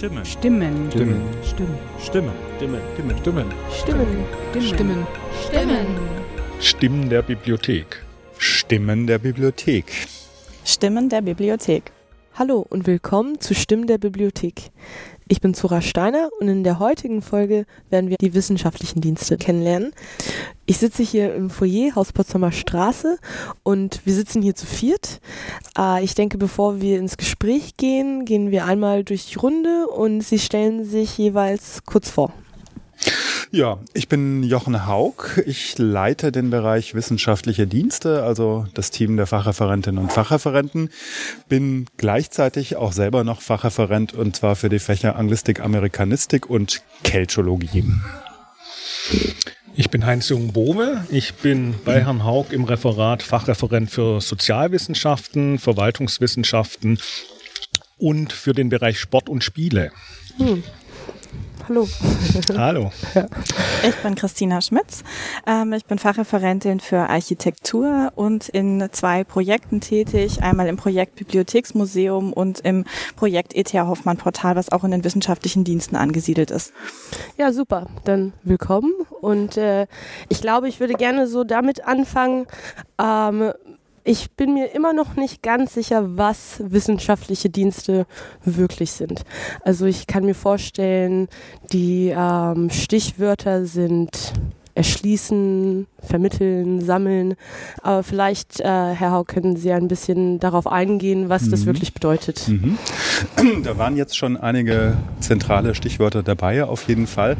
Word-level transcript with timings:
Stimme. 0.00 0.24
Stimmen. 0.24 0.90
Stimmen. 0.90 1.20
Stimmen. 1.44 1.78
Stimme. 2.00 2.32
Stimme. 2.56 2.80
Stimme. 2.96 3.18
Stimmen. 3.18 3.52
Stimmen. 3.70 4.66
Stimmen. 4.72 5.06
Stimmen. 5.46 5.86
Stimmen 6.58 7.10
der 7.10 7.20
Bibliothek. 7.20 8.02
Stimmen 8.38 9.06
der 9.06 9.18
Bibliothek. 9.18 9.84
Stimmen 10.64 11.10
der 11.10 11.20
Bibliothek. 11.20 11.92
Hallo 12.32 12.64
und 12.66 12.86
willkommen 12.86 13.40
zu 13.40 13.54
Stimmen 13.54 13.86
der 13.86 13.98
Bibliothek. 13.98 14.70
Ich 15.32 15.40
bin 15.40 15.54
Zora 15.54 15.80
Steiner 15.80 16.28
und 16.40 16.48
in 16.48 16.64
der 16.64 16.80
heutigen 16.80 17.22
Folge 17.22 17.64
werden 17.88 18.10
wir 18.10 18.16
die 18.16 18.34
wissenschaftlichen 18.34 19.00
Dienste 19.00 19.36
kennenlernen. 19.36 19.92
Ich 20.66 20.78
sitze 20.78 21.04
hier 21.04 21.32
im 21.36 21.50
Foyer 21.50 21.94
Haus 21.94 22.12
Potsdamer 22.12 22.50
Straße 22.50 23.16
und 23.62 24.04
wir 24.04 24.12
sitzen 24.12 24.42
hier 24.42 24.56
zu 24.56 24.66
viert. 24.66 25.20
Äh, 25.78 26.02
ich 26.02 26.16
denke, 26.16 26.36
bevor 26.36 26.80
wir 26.80 26.98
ins 26.98 27.16
Gespräch 27.16 27.76
gehen, 27.76 28.24
gehen 28.24 28.50
wir 28.50 28.64
einmal 28.64 29.04
durch 29.04 29.26
die 29.26 29.38
Runde 29.38 29.86
und 29.86 30.20
Sie 30.20 30.40
stellen 30.40 30.84
sich 30.84 31.16
jeweils 31.16 31.84
kurz 31.84 32.10
vor. 32.10 32.32
Ja, 33.52 33.78
ich 33.94 34.06
bin 34.06 34.44
Jochen 34.44 34.86
Haug. 34.86 35.42
Ich 35.44 35.76
leite 35.76 36.30
den 36.30 36.50
Bereich 36.50 36.94
wissenschaftliche 36.94 37.66
Dienste, 37.66 38.22
also 38.22 38.66
das 38.74 38.92
Team 38.92 39.16
der 39.16 39.26
Fachreferentinnen 39.26 40.00
und 40.00 40.12
Fachreferenten. 40.12 40.88
Bin 41.48 41.86
gleichzeitig 41.96 42.76
auch 42.76 42.92
selber 42.92 43.24
noch 43.24 43.40
Fachreferent 43.40 44.12
und 44.12 44.36
zwar 44.36 44.54
für 44.54 44.68
die 44.68 44.78
Fächer 44.78 45.16
Anglistik, 45.16 45.58
Amerikanistik 45.58 46.48
und 46.48 46.82
Keltologie. 47.02 47.92
Ich 49.74 49.90
bin 49.90 50.06
Heinz-Jung 50.06 50.52
Bowe. 50.52 51.04
Ich 51.10 51.34
bin 51.34 51.74
bei 51.84 52.04
Herrn 52.04 52.22
Haug 52.22 52.52
im 52.52 52.62
Referat 52.62 53.24
Fachreferent 53.24 53.90
für 53.90 54.20
Sozialwissenschaften, 54.20 55.58
Verwaltungswissenschaften 55.58 57.00
und 57.98 58.32
für 58.32 58.52
den 58.52 58.68
Bereich 58.68 59.00
Sport 59.00 59.28
und 59.28 59.42
Spiele. 59.42 59.90
Hm. 60.36 60.62
Hallo. 61.68 61.86
Hallo. 62.56 62.90
Ich 63.86 63.96
bin 64.02 64.14
Christina 64.16 64.60
Schmitz. 64.60 65.04
Ähm, 65.46 65.72
ich 65.72 65.84
bin 65.84 65.98
Fachreferentin 65.98 66.80
für 66.80 67.08
Architektur 67.08 68.10
und 68.16 68.48
in 68.48 68.88
zwei 68.90 69.22
Projekten 69.22 69.80
tätig. 69.80 70.42
Einmal 70.42 70.66
im 70.66 70.76
Projekt 70.76 71.16
Bibliotheksmuseum 71.16 72.32
und 72.32 72.60
im 72.60 72.84
Projekt 73.14 73.54
ETH 73.54 73.72
Hoffmann 73.74 74.16
Portal, 74.16 74.56
was 74.56 74.72
auch 74.72 74.82
in 74.82 74.90
den 74.90 75.04
wissenschaftlichen 75.04 75.62
Diensten 75.62 75.94
angesiedelt 75.94 76.50
ist. 76.50 76.72
Ja, 77.36 77.52
super. 77.52 77.86
Dann 78.04 78.32
willkommen. 78.42 78.92
Und 79.20 79.56
äh, 79.56 79.86
ich 80.28 80.40
glaube, 80.40 80.68
ich 80.68 80.80
würde 80.80 80.94
gerne 80.94 81.28
so 81.28 81.44
damit 81.44 81.86
anfangen, 81.86 82.46
ähm, 83.00 83.52
ich 84.04 84.30
bin 84.32 84.54
mir 84.54 84.74
immer 84.74 84.92
noch 84.92 85.16
nicht 85.16 85.42
ganz 85.42 85.74
sicher, 85.74 86.16
was 86.16 86.62
wissenschaftliche 86.64 87.50
Dienste 87.50 88.06
wirklich 88.44 88.92
sind. 88.92 89.22
Also 89.64 89.86
ich 89.86 90.06
kann 90.06 90.24
mir 90.24 90.34
vorstellen, 90.34 91.28
die 91.72 92.12
ähm, 92.16 92.70
Stichwörter 92.70 93.66
sind 93.66 94.32
erschließen, 94.74 95.86
vermitteln, 95.98 96.80
sammeln. 96.80 97.34
Aber 97.82 98.02
vielleicht, 98.02 98.60
äh, 98.60 98.64
Herr 98.64 99.10
Hau, 99.12 99.24
können 99.24 99.56
Sie 99.56 99.72
ein 99.72 99.88
bisschen 99.88 100.40
darauf 100.40 100.66
eingehen, 100.66 101.28
was 101.28 101.42
mhm. 101.42 101.50
das 101.50 101.66
wirklich 101.66 101.92
bedeutet. 101.92 102.48
Mhm. 102.48 102.78
Da 103.62 103.76
waren 103.76 103.96
jetzt 103.96 104.16
schon 104.16 104.36
einige 104.36 104.96
zentrale 105.20 105.74
Stichwörter 105.74 106.22
dabei, 106.22 106.64
auf 106.64 106.88
jeden 106.88 107.06
Fall. 107.06 107.36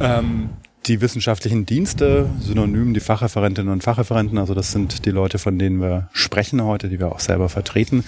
Ähm 0.00 0.50
die 0.86 1.00
wissenschaftlichen 1.00 1.66
Dienste, 1.66 2.28
synonym 2.40 2.94
die 2.94 3.00
Fachreferentinnen 3.00 3.72
und 3.72 3.82
Fachreferenten, 3.82 4.38
also 4.38 4.54
das 4.54 4.72
sind 4.72 5.04
die 5.04 5.10
Leute, 5.10 5.38
von 5.38 5.58
denen 5.58 5.80
wir 5.80 6.08
sprechen 6.12 6.62
heute, 6.62 6.88
die 6.88 6.98
wir 6.98 7.12
auch 7.12 7.20
selber 7.20 7.48
vertreten. 7.48 8.04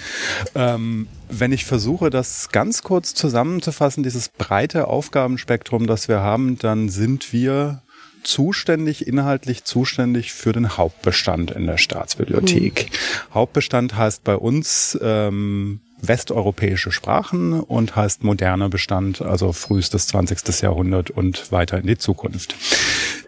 Ähm, 0.55 1.07
wenn 1.29 1.53
ich 1.53 1.65
versuche, 1.65 2.11
das 2.11 2.51
ganz 2.51 2.83
kurz 2.83 3.15
zusammenzufassen, 3.15 4.03
dieses 4.03 4.29
breite 4.29 4.89
Aufgabenspektrum, 4.89 5.87
das 5.87 6.09
wir 6.09 6.21
haben, 6.21 6.59
dann 6.59 6.89
sind 6.89 7.33
wir 7.33 7.83
zuständig, 8.25 9.07
inhaltlich 9.07 9.65
zuständig 9.65 10.33
für 10.33 10.53
den 10.53 10.77
Hauptbestand 10.77 11.51
in 11.51 11.67
der 11.67 11.77
Staatsbibliothek. 11.77 12.91
Mhm. 12.91 13.35
Hauptbestand 13.35 13.97
heißt 13.97 14.25
bei 14.25 14.37
uns 14.37 14.99
ähm, 15.01 15.81
westeuropäische 16.09 16.93
Sprachen 16.93 17.61
und 17.61 17.97
heißt 17.97 18.25
moderner 18.25 18.69
Bestand, 18.69 19.23
also 19.23 19.53
frühestes 19.53 20.07
20. 20.09 20.63
Jahrhundert 20.63 21.11
und 21.11 21.53
weiter 21.53 21.79
in 21.79 21.87
die 21.87 21.99
Zukunft. 21.99 22.55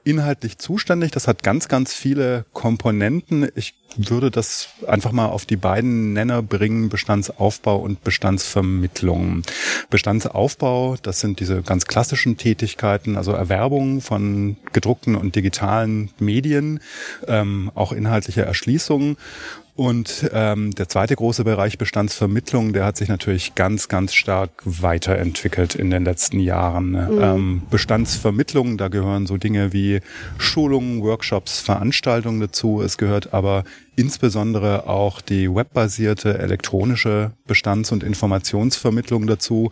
Inhaltlich 0.05 0.59
zuständig, 0.59 1.11
das 1.11 1.27
hat 1.27 1.43
ganz, 1.43 1.67
ganz 1.67 1.93
viele 1.93 2.45
Komponenten. 2.53 3.49
Ich 3.57 3.75
würde 3.97 4.31
das 4.31 4.69
einfach 4.87 5.11
mal 5.11 5.27
auf 5.27 5.47
die 5.47 5.57
beiden 5.57 6.13
Nenner 6.13 6.43
bringen, 6.43 6.89
Bestandsaufbau 6.89 7.77
und 7.79 8.05
Bestandsvermittlung. 8.05 9.43
Bestandsaufbau, 9.91 10.97
das 11.03 11.21
sind 11.21 11.41
diese 11.41 11.63
ganz 11.63 11.87
klassischen 11.87 12.37
Tätigkeiten, 12.37 13.17
also 13.17 13.33
Erwerbung 13.33 14.01
von 14.01 14.57
gedruckten 14.73 15.17
und 15.17 15.35
digitalen 15.35 16.11
Medien, 16.19 16.81
ähm, 17.27 17.73
auch 17.75 17.91
inhaltliche 17.91 18.43
Erschließung 18.43 19.17
und 19.77 20.31
ähm, 20.33 20.75
der 20.75 20.89
zweite 20.89 21.15
große 21.15 21.45
Bereich 21.45 21.77
Bestandsvermittlung, 21.77 22.73
der 22.73 22.87
hat 22.87 22.97
sich 22.97 23.11
natürlich 23.11 23.55
ganz, 23.55 23.89
ganz 23.89 24.15
stark 24.15 24.51
weiterentwickelt 24.65 25.75
in 25.75 25.91
den 25.91 26.03
letzten 26.03 26.41
Jahren. 26.41 26.93
Mhm. 26.93 27.21
Ähm, 27.21 27.63
Bestandsvermittlung, 27.71 28.79
da 28.79 28.89
gehören 28.89 29.27
so 29.27 29.37
Dinge 29.37 29.75
wie 29.75 30.01
Schulungen, 30.39 31.03
Workshops, 31.03 31.61
Veranstaltungen 31.61 32.41
dazu. 32.41 32.81
Es 32.81 32.97
gehört 32.97 33.35
aber 33.35 33.65
insbesondere 33.97 34.87
auch 34.87 35.21
die 35.21 35.55
webbasierte 35.55 36.39
elektronische 36.39 37.33
Bestands- 37.47 37.93
und 37.93 38.03
Informationsvermittlung 38.03 39.27
dazu, 39.27 39.71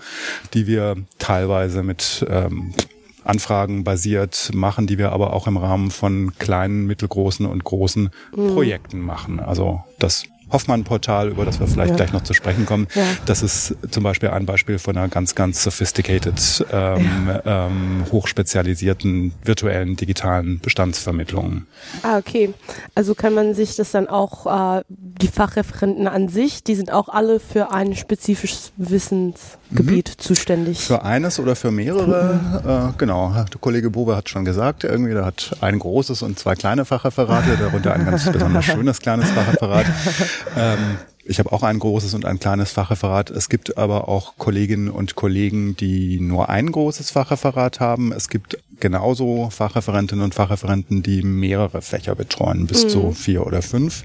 die 0.53 0.67
wir 0.67 0.97
teilweise 1.19 1.83
mit 1.83 2.27
ähm, 2.29 2.75
Anfragen 3.25 3.85
basiert 3.85 4.51
machen, 4.55 4.87
die 4.87 4.99
wir 4.99 5.13
aber 5.13 5.33
auch 5.33 5.47
im 5.47 5.57
Rahmen 5.57 5.91
von 5.91 6.33
kleinen, 6.39 6.87
mittelgroßen 6.87 7.47
und 7.47 7.65
großen 7.65 8.11
mhm. 8.37 8.55
Projekten 8.55 9.01
machen. 9.01 9.41
Also 9.41 9.83
das 9.99 10.25
Hoffmann-Portal, 10.55 11.29
über 11.29 11.45
das 11.45 11.61
wir 11.61 11.67
vielleicht 11.67 11.91
ja. 11.91 11.97
gleich 11.97 12.13
noch 12.13 12.23
zu 12.23 12.33
sprechen 12.33 12.65
kommen. 12.65 12.87
Ja. 12.95 13.03
Das 13.27 13.43
ist 13.43 13.77
zum 13.91 14.03
Beispiel 14.03 14.31
ein 14.31 14.47
Beispiel 14.47 14.79
von 14.79 14.97
einer 14.97 15.09
ganz, 15.09 15.35
ganz 15.35 15.63
sophisticated, 15.63 16.65
ähm, 16.73 17.29
ja. 17.29 17.67
ähm, 17.67 18.07
hochspezialisierten 18.11 19.35
virtuellen 19.45 19.97
digitalen 19.97 20.61
Bestandsvermittlung. 20.61 21.67
Ah, 22.03 22.19
okay. 22.19 22.55
Also 22.95 23.15
kann 23.15 23.35
man 23.35 23.55
sich 23.55 23.77
das 23.77 23.91
dann 23.91 24.09
auch, 24.09 24.79
äh, 24.79 24.83
die 24.89 25.29
Fachreferenten 25.29 26.09
an 26.09 26.29
sich, 26.29 26.63
die 26.63 26.75
sind 26.75 26.93
auch 26.93 27.09
alle 27.09 27.41
für 27.41 27.73
ein 27.73 27.95
spezifisches 27.95 28.73
Wissensgebiet 28.77 30.11
mhm. 30.11 30.23
zuständig. 30.23 30.81
Für 30.81 31.03
eines 31.03 31.39
oder 31.39 31.57
für 31.57 31.71
mehrere, 31.71 32.93
äh, 32.95 32.99
genau. 32.99 33.33
Der 33.35 33.61
Kollege 33.61 33.91
Bobe 33.91 34.17
hat 34.17 34.29
schon 34.29 34.45
gesagt, 34.45 34.85
irgendwie, 34.85 35.13
der 35.13 35.25
hat 35.25 35.57
ein 35.61 35.79
großes 35.79 36.23
und 36.23 36.39
zwei 36.39 36.55
kleine 36.55 36.85
Fachreferate, 36.85 37.57
darunter 37.59 37.95
ein 37.95 38.05
ganz 38.05 38.31
besonders 38.31 38.65
schönes 38.65 39.01
kleines 39.01 39.31
Fachreferat. 39.31 39.87
Ähm, 40.57 40.99
ich 41.27 41.39
habe 41.39 41.53
auch 41.53 41.63
ein 41.63 41.79
großes 41.79 42.13
und 42.15 42.27
ein 42.27 42.39
kleines 42.39 42.73
Fachreferat. 42.73 43.31
Es 43.31 43.49
gibt 43.49 43.79
aber 43.79 44.09
auch 44.09 44.37
Kolleginnen 44.37 44.91
und 44.91 45.15
Kollegen, 45.15 45.75
die 45.75 46.21
nur 46.21 46.51
ein 46.51 46.71
großes 46.71 47.11
Fachreferat 47.11 47.81
haben. 47.81 48.13
Es 48.13 48.29
gibt 48.29 48.59
genauso 48.79 49.49
Fachreferentinnen 49.51 50.23
und 50.23 50.35
Fachreferenten, 50.35 51.03
die 51.03 51.23
mehrere 51.23 51.81
Fächer 51.81 52.15
betreuen, 52.15 52.67
bis 52.67 52.85
mhm. 52.85 52.89
zu 52.91 53.13
vier 53.13 53.47
oder 53.47 53.63
fünf. 53.63 54.05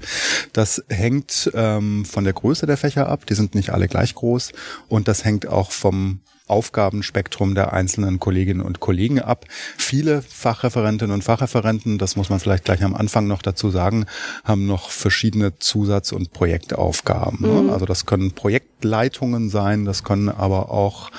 Das 0.54 0.82
hängt 0.88 1.50
ähm, 1.54 2.06
von 2.06 2.24
der 2.24 2.32
Größe 2.32 2.66
der 2.66 2.78
Fächer 2.78 3.08
ab. 3.08 3.26
Die 3.26 3.34
sind 3.34 3.54
nicht 3.54 3.70
alle 3.70 3.88
gleich 3.88 4.14
groß. 4.14 4.52
Und 4.88 5.06
das 5.06 5.24
hängt 5.24 5.46
auch 5.46 5.72
vom 5.72 6.20
Aufgabenspektrum 6.50 7.54
der 7.54 7.72
einzelnen 7.72 8.20
Kolleginnen 8.20 8.60
und 8.60 8.80
Kollegen 8.80 9.20
ab. 9.20 9.46
Viele 9.78 10.22
Fachreferentinnen 10.22 11.14
und 11.14 11.24
Fachreferenten, 11.24 11.98
das 11.98 12.16
muss 12.16 12.28
man 12.28 12.40
vielleicht 12.40 12.64
gleich 12.64 12.82
am 12.82 12.94
Anfang 12.94 13.26
noch 13.26 13.42
dazu 13.42 13.70
sagen, 13.70 14.06
haben 14.44 14.66
noch 14.66 14.90
verschiedene 14.90 15.58
Zusatz- 15.58 16.12
und 16.12 16.32
Projektaufgaben. 16.32 17.64
Mhm. 17.64 17.70
Also 17.70 17.86
das 17.86 18.06
können 18.06 18.32
Projektleitungen 18.32 19.48
sein, 19.48 19.84
das 19.84 20.04
können 20.04 20.28
aber 20.28 20.70
auch 20.70 21.10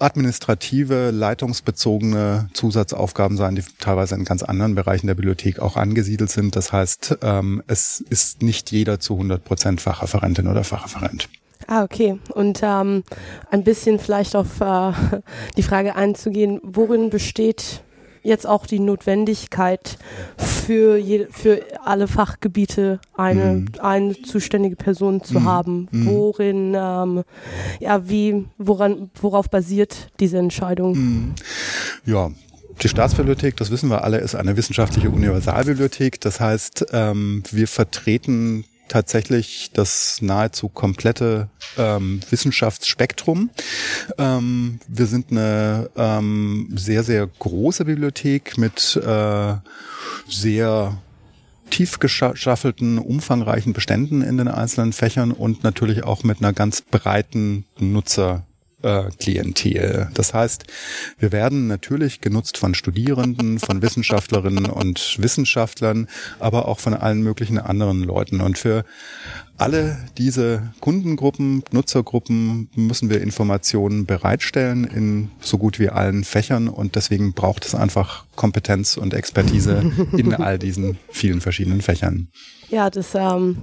administrative, 0.00 1.10
leitungsbezogene 1.10 2.48
Zusatzaufgaben 2.54 3.36
sein, 3.36 3.54
die 3.54 3.64
teilweise 3.78 4.14
in 4.14 4.24
ganz 4.24 4.42
anderen 4.42 4.74
Bereichen 4.74 5.06
der 5.06 5.14
Bibliothek 5.14 5.58
auch 5.58 5.76
angesiedelt 5.76 6.30
sind. 6.30 6.56
Das 6.56 6.72
heißt, 6.72 7.18
ähm, 7.22 7.62
es 7.66 8.00
ist 8.08 8.42
nicht 8.42 8.70
jeder 8.70 8.98
zu 8.98 9.14
100 9.14 9.44
Prozent 9.44 9.80
Fachreferentin 9.80 10.46
oder 10.46 10.64
Fachreferent. 10.64 11.28
Ah, 11.70 11.84
okay. 11.84 12.18
Und 12.34 12.60
ähm, 12.64 13.04
ein 13.48 13.62
bisschen 13.62 14.00
vielleicht 14.00 14.34
auf 14.34 14.60
äh, 14.60 14.92
die 15.56 15.62
Frage 15.62 15.94
einzugehen, 15.94 16.60
worin 16.64 17.10
besteht 17.10 17.84
jetzt 18.22 18.44
auch 18.44 18.66
die 18.66 18.80
Notwendigkeit 18.80 19.96
für, 20.36 20.96
je, 20.96 21.28
für 21.30 21.62
alle 21.84 22.08
Fachgebiete 22.08 22.98
eine, 23.16 23.52
mhm. 23.52 23.68
eine 23.80 24.20
zuständige 24.20 24.74
Person 24.74 25.22
zu 25.22 25.38
mhm. 25.38 25.44
haben? 25.44 25.88
Mhm. 25.92 26.06
Worin, 26.06 26.74
ähm, 26.76 27.22
ja, 27.78 28.08
wie, 28.08 28.46
woran, 28.58 29.12
worauf 29.20 29.48
basiert 29.48 30.10
diese 30.18 30.38
Entscheidung? 30.38 30.96
Mhm. 30.96 31.34
Ja, 32.04 32.32
die 32.82 32.88
Staatsbibliothek, 32.88 33.56
das 33.56 33.70
wissen 33.70 33.90
wir 33.90 34.02
alle, 34.02 34.18
ist 34.18 34.34
eine 34.34 34.56
wissenschaftliche 34.56 35.08
Universalbibliothek. 35.08 36.20
Das 36.20 36.40
heißt, 36.40 36.86
ähm, 36.92 37.44
wir 37.52 37.68
vertreten 37.68 38.64
tatsächlich 38.90 39.70
das 39.72 40.20
nahezu 40.20 40.68
komplette 40.68 41.48
ähm, 41.78 42.20
Wissenschaftsspektrum. 42.28 43.50
Ähm, 44.18 44.80
wir 44.88 45.06
sind 45.06 45.30
eine 45.30 45.88
ähm, 45.96 46.68
sehr, 46.74 47.02
sehr 47.02 47.26
große 47.26 47.84
Bibliothek 47.84 48.58
mit 48.58 48.96
äh, 48.96 49.54
sehr 50.28 50.98
tief 51.70 52.00
geschaffelten, 52.00 52.98
umfangreichen 52.98 53.72
Beständen 53.72 54.22
in 54.22 54.36
den 54.36 54.48
einzelnen 54.48 54.92
Fächern 54.92 55.30
und 55.30 55.62
natürlich 55.62 56.02
auch 56.02 56.24
mit 56.24 56.38
einer 56.38 56.52
ganz 56.52 56.82
breiten 56.82 57.64
Nutzer 57.78 58.44
Klientel. 59.18 60.08
Das 60.14 60.34
heißt, 60.34 60.64
wir 61.18 61.32
werden 61.32 61.66
natürlich 61.66 62.20
genutzt 62.20 62.56
von 62.56 62.74
Studierenden, 62.74 63.58
von 63.58 63.82
Wissenschaftlerinnen 63.82 64.66
und 64.66 65.16
Wissenschaftlern, 65.20 66.08
aber 66.38 66.68
auch 66.68 66.80
von 66.80 66.94
allen 66.94 67.22
möglichen 67.22 67.58
anderen 67.58 68.02
Leuten. 68.02 68.40
Und 68.40 68.58
für 68.58 68.84
alle 69.60 69.98
diese 70.16 70.72
Kundengruppen, 70.80 71.62
Nutzergruppen 71.70 72.70
müssen 72.74 73.10
wir 73.10 73.20
Informationen 73.20 74.06
bereitstellen 74.06 74.84
in 74.84 75.30
so 75.40 75.58
gut 75.58 75.78
wie 75.78 75.90
allen 75.90 76.24
Fächern 76.24 76.68
und 76.68 76.96
deswegen 76.96 77.34
braucht 77.34 77.66
es 77.66 77.74
einfach 77.74 78.24
Kompetenz 78.36 78.96
und 78.96 79.12
Expertise 79.12 79.92
in 80.16 80.32
all 80.34 80.58
diesen 80.58 80.98
vielen 81.10 81.42
verschiedenen 81.42 81.82
Fächern. 81.82 82.28
Ja, 82.70 82.88
das 82.88 83.14
ähm, 83.14 83.58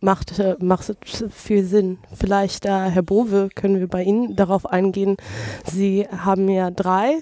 macht, 0.00 0.38
äh, 0.38 0.56
macht 0.60 0.96
viel 1.30 1.64
Sinn. 1.64 1.98
Vielleicht, 2.14 2.66
äh, 2.66 2.90
Herr 2.90 3.02
Bove, 3.02 3.48
können 3.54 3.80
wir 3.80 3.88
bei 3.88 4.02
Ihnen 4.02 4.36
darauf 4.36 4.66
eingehen. 4.66 5.16
Sie 5.64 6.06
haben 6.10 6.48
ja 6.48 6.70
drei 6.70 7.20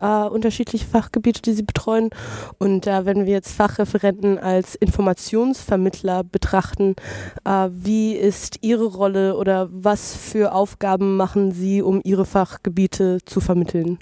äh, 0.00 0.24
unterschiedliche 0.24 0.86
Fachgebiete, 0.86 1.42
die 1.42 1.52
Sie 1.52 1.62
betreuen. 1.62 2.10
Und 2.58 2.86
äh, 2.86 3.04
wenn 3.04 3.26
wir 3.26 3.32
jetzt 3.32 3.52
Fachreferenten 3.52 4.38
als 4.38 4.74
Informationsvermittler 4.74 6.24
betrachten, 6.24 6.94
äh, 7.44 7.68
wie 7.70 8.14
ist 8.14 8.58
Ihre 8.62 8.86
Rolle 8.86 9.36
oder 9.36 9.68
was 9.70 10.14
für 10.16 10.52
Aufgaben 10.52 11.16
machen 11.16 11.52
Sie, 11.52 11.82
um 11.82 12.00
Ihre 12.04 12.26
Fachgebiete 12.26 13.18
zu 13.24 13.40
vermitteln? 13.40 13.98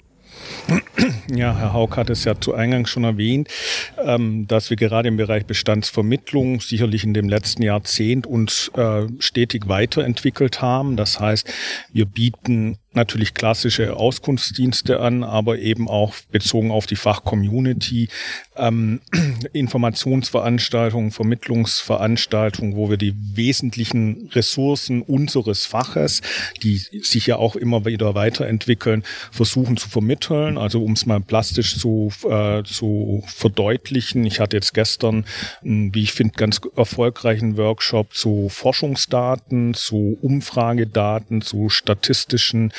Ja, 1.33 1.57
Herr 1.57 1.73
Haug 1.73 1.97
hat 1.97 2.09
es 2.09 2.23
ja 2.23 2.39
zu 2.39 2.53
Eingang 2.53 2.85
schon 2.85 3.03
erwähnt, 3.03 3.49
ähm, 3.97 4.47
dass 4.47 4.69
wir 4.69 4.77
gerade 4.77 5.07
im 5.07 5.17
Bereich 5.17 5.45
Bestandsvermittlung 5.45 6.61
sicherlich 6.61 7.03
in 7.03 7.13
dem 7.13 7.27
letzten 7.27 7.63
Jahrzehnt 7.63 8.25
uns 8.27 8.71
äh, 8.75 9.07
stetig 9.19 9.67
weiterentwickelt 9.67 10.61
haben. 10.61 10.95
Das 10.95 11.19
heißt, 11.19 11.51
wir 11.91 12.05
bieten 12.05 12.77
natürlich 12.95 13.33
klassische 13.33 13.95
Auskunftsdienste 13.95 14.99
an, 14.99 15.23
aber 15.23 15.59
eben 15.59 15.87
auch 15.87 16.13
bezogen 16.31 16.71
auf 16.71 16.85
die 16.85 16.95
Fachcommunity 16.95 18.09
ähm, 18.57 19.01
Informationsveranstaltungen, 19.53 21.11
Vermittlungsveranstaltungen, 21.11 22.75
wo 22.75 22.89
wir 22.89 22.97
die 22.97 23.13
wesentlichen 23.33 24.29
Ressourcen 24.33 25.01
unseres 25.01 25.65
Faches, 25.65 26.21
die 26.63 26.77
sich 26.77 27.27
ja 27.27 27.37
auch 27.37 27.55
immer 27.55 27.85
wieder 27.85 28.15
weiterentwickeln, 28.15 29.03
versuchen 29.31 29.77
zu 29.77 29.89
vermitteln. 29.89 30.57
Also 30.57 30.83
um 30.83 30.93
es 30.93 31.05
mal 31.05 31.19
plastisch 31.19 31.77
zu, 31.77 32.11
äh, 32.29 32.63
zu 32.63 33.23
verdeutlichen. 33.27 34.25
Ich 34.25 34.39
hatte 34.39 34.57
jetzt 34.57 34.73
gestern, 34.73 35.25
wie 35.61 36.03
ich 36.03 36.13
finde, 36.13 36.33
ganz 36.35 36.61
erfolgreichen 36.75 37.57
Workshop 37.57 38.13
zu 38.13 38.49
Forschungsdaten, 38.49 39.73
zu 39.73 40.17
Umfragedaten, 40.21 41.41
zu 41.41 41.69
statistischen 41.69 42.71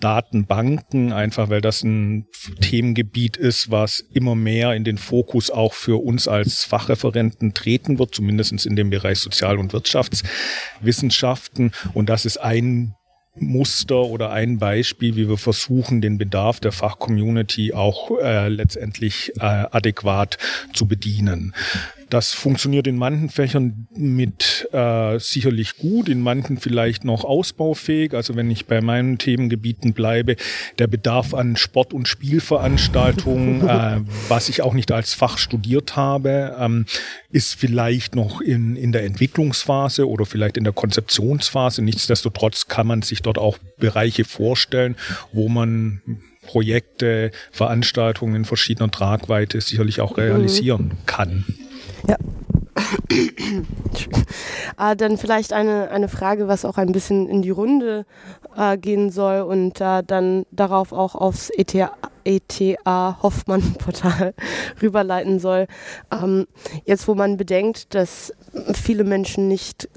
Datenbanken, 0.00 1.12
einfach 1.12 1.50
weil 1.50 1.60
das 1.60 1.82
ein 1.82 2.26
Themengebiet 2.60 3.36
ist, 3.36 3.70
was 3.70 4.00
immer 4.12 4.34
mehr 4.34 4.74
in 4.74 4.84
den 4.84 4.98
Fokus 4.98 5.50
auch 5.50 5.74
für 5.74 6.02
uns 6.02 6.28
als 6.28 6.64
Fachreferenten 6.64 7.54
treten 7.54 7.98
wird, 7.98 8.14
zumindest 8.14 8.66
in 8.66 8.76
dem 8.76 8.90
Bereich 8.90 9.18
Sozial- 9.18 9.58
und 9.58 9.72
Wirtschaftswissenschaften. 9.72 11.72
Und 11.92 12.08
das 12.08 12.24
ist 12.24 12.38
ein 12.38 12.94
Muster 13.36 14.02
oder 14.02 14.30
ein 14.30 14.58
Beispiel, 14.58 15.16
wie 15.16 15.28
wir 15.28 15.38
versuchen, 15.38 16.00
den 16.00 16.18
Bedarf 16.18 16.60
der 16.60 16.72
Fachcommunity 16.72 17.72
auch 17.72 18.18
äh, 18.20 18.48
letztendlich 18.48 19.32
äh, 19.36 19.40
adäquat 19.40 20.38
zu 20.72 20.86
bedienen. 20.86 21.54
Das 22.10 22.32
funktioniert 22.32 22.86
in 22.86 22.96
manchen 22.96 23.28
Fächern 23.28 23.86
mit 23.94 24.68
äh, 24.72 25.18
sicherlich 25.18 25.78
gut, 25.78 26.08
in 26.08 26.20
manchen 26.20 26.58
vielleicht 26.58 27.04
noch 27.04 27.24
ausbaufähig. 27.24 28.14
Also 28.14 28.36
wenn 28.36 28.50
ich 28.50 28.66
bei 28.66 28.80
meinen 28.80 29.18
Themengebieten 29.18 29.94
bleibe, 29.94 30.36
der 30.78 30.86
Bedarf 30.86 31.34
an 31.34 31.56
Sport- 31.56 31.92
und 31.92 32.08
Spielveranstaltungen, 32.08 33.68
äh, 33.68 34.00
was 34.28 34.48
ich 34.48 34.62
auch 34.62 34.74
nicht 34.74 34.92
als 34.92 35.14
Fach 35.14 35.38
studiert 35.38 35.96
habe, 35.96 36.56
ähm, 36.58 36.86
ist 37.30 37.54
vielleicht 37.54 38.14
noch 38.14 38.40
in, 38.40 38.76
in 38.76 38.92
der 38.92 39.04
Entwicklungsphase 39.04 40.08
oder 40.08 40.26
vielleicht 40.26 40.56
in 40.56 40.64
der 40.64 40.72
Konzeptionsphase. 40.72 41.82
Nichtsdestotrotz 41.82 42.68
kann 42.68 42.86
man 42.86 43.02
sich 43.02 43.22
dort 43.22 43.38
auch 43.38 43.58
Bereiche 43.78 44.24
vorstellen, 44.24 44.96
wo 45.32 45.48
man 45.48 46.00
Projekte, 46.44 47.30
Veranstaltungen 47.50 48.36
in 48.36 48.44
verschiedener 48.44 48.90
Tragweite 48.90 49.60
sicherlich 49.60 50.00
auch 50.00 50.18
realisieren 50.18 50.92
kann. 51.06 51.44
Ja. 52.08 52.16
ah, 54.76 54.94
dann 54.94 55.16
vielleicht 55.16 55.52
eine, 55.52 55.90
eine 55.90 56.08
Frage, 56.08 56.48
was 56.48 56.64
auch 56.64 56.76
ein 56.76 56.92
bisschen 56.92 57.28
in 57.28 57.42
die 57.42 57.50
Runde 57.50 58.06
äh, 58.56 58.76
gehen 58.76 59.10
soll 59.10 59.42
und 59.42 59.80
äh, 59.80 60.02
dann 60.04 60.46
darauf 60.50 60.92
auch 60.92 61.14
aufs 61.14 61.50
ETA, 61.50 61.92
ETA 62.24 63.18
Hoffmann 63.22 63.74
Portal 63.74 64.34
rüberleiten 64.82 65.38
soll. 65.38 65.66
Ähm, 66.10 66.46
jetzt, 66.84 67.08
wo 67.08 67.14
man 67.14 67.36
bedenkt, 67.36 67.94
dass 67.94 68.32
viele 68.72 69.04
Menschen 69.04 69.48
nicht 69.48 69.88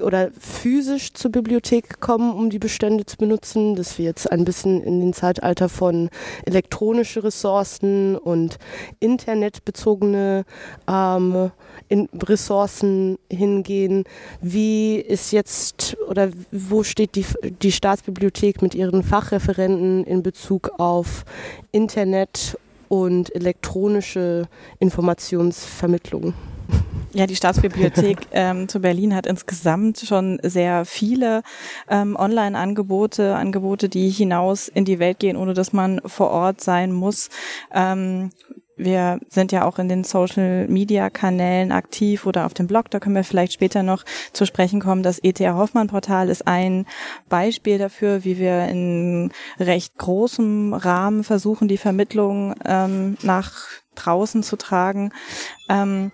oder 0.00 0.30
physisch 0.38 1.12
zur 1.14 1.32
Bibliothek 1.32 2.00
kommen, 2.00 2.32
um 2.32 2.50
die 2.50 2.58
Bestände 2.58 3.06
zu 3.06 3.16
benutzen, 3.16 3.74
dass 3.74 3.98
wir 3.98 4.04
jetzt 4.04 4.30
ein 4.30 4.44
bisschen 4.44 4.82
in 4.82 5.00
den 5.00 5.12
Zeitalter 5.12 5.68
von 5.68 6.10
elektronische 6.44 7.24
Ressourcen 7.24 8.16
und 8.16 8.58
internetbezogene 9.00 10.44
ähm, 10.88 11.50
in 11.88 12.08
Ressourcen 12.22 13.18
hingehen. 13.30 14.04
Wie 14.40 14.96
ist 14.96 15.32
jetzt 15.32 15.96
oder 16.08 16.30
wo 16.50 16.82
steht 16.82 17.14
die, 17.14 17.26
die 17.62 17.72
Staatsbibliothek 17.72 18.62
mit 18.62 18.74
ihren 18.74 19.02
Fachreferenten 19.02 20.04
in 20.04 20.22
Bezug 20.22 20.72
auf 20.78 21.24
Internet 21.70 22.58
und 22.88 23.34
elektronische 23.34 24.48
Informationsvermittlung? 24.78 26.34
Ja, 27.14 27.26
die 27.26 27.36
Staatsbibliothek 27.36 28.18
ähm, 28.32 28.68
zu 28.68 28.80
Berlin 28.80 29.14
hat 29.14 29.26
insgesamt 29.26 29.98
schon 29.98 30.38
sehr 30.42 30.86
viele 30.86 31.42
ähm, 31.88 32.16
Online-Angebote, 32.16 33.34
Angebote, 33.36 33.90
die 33.90 34.08
hinaus 34.08 34.68
in 34.68 34.86
die 34.86 34.98
Welt 34.98 35.18
gehen, 35.18 35.36
ohne 35.36 35.52
dass 35.52 35.74
man 35.74 36.00
vor 36.06 36.30
Ort 36.30 36.62
sein 36.62 36.90
muss. 36.90 37.28
Ähm, 37.70 38.30
wir 38.76 39.20
sind 39.28 39.52
ja 39.52 39.66
auch 39.66 39.78
in 39.78 39.88
den 39.88 40.04
Social-Media-Kanälen 40.04 41.70
aktiv 41.70 42.24
oder 42.24 42.46
auf 42.46 42.54
dem 42.54 42.66
Blog, 42.66 42.90
da 42.90 42.98
können 42.98 43.14
wir 43.14 43.24
vielleicht 43.24 43.52
später 43.52 43.82
noch 43.82 44.04
zu 44.32 44.46
sprechen 44.46 44.80
kommen. 44.80 45.02
Das 45.02 45.18
ETH 45.18 45.40
Hoffmann-Portal 45.40 46.30
ist 46.30 46.46
ein 46.46 46.86
Beispiel 47.28 47.76
dafür, 47.76 48.24
wie 48.24 48.38
wir 48.38 48.68
in 48.68 49.32
recht 49.60 49.98
großem 49.98 50.72
Rahmen 50.72 51.24
versuchen, 51.24 51.68
die 51.68 51.76
Vermittlung 51.76 52.54
ähm, 52.64 53.18
nach 53.22 53.52
draußen 53.94 54.42
zu 54.42 54.56
tragen. 54.56 55.12
Ähm, 55.68 56.10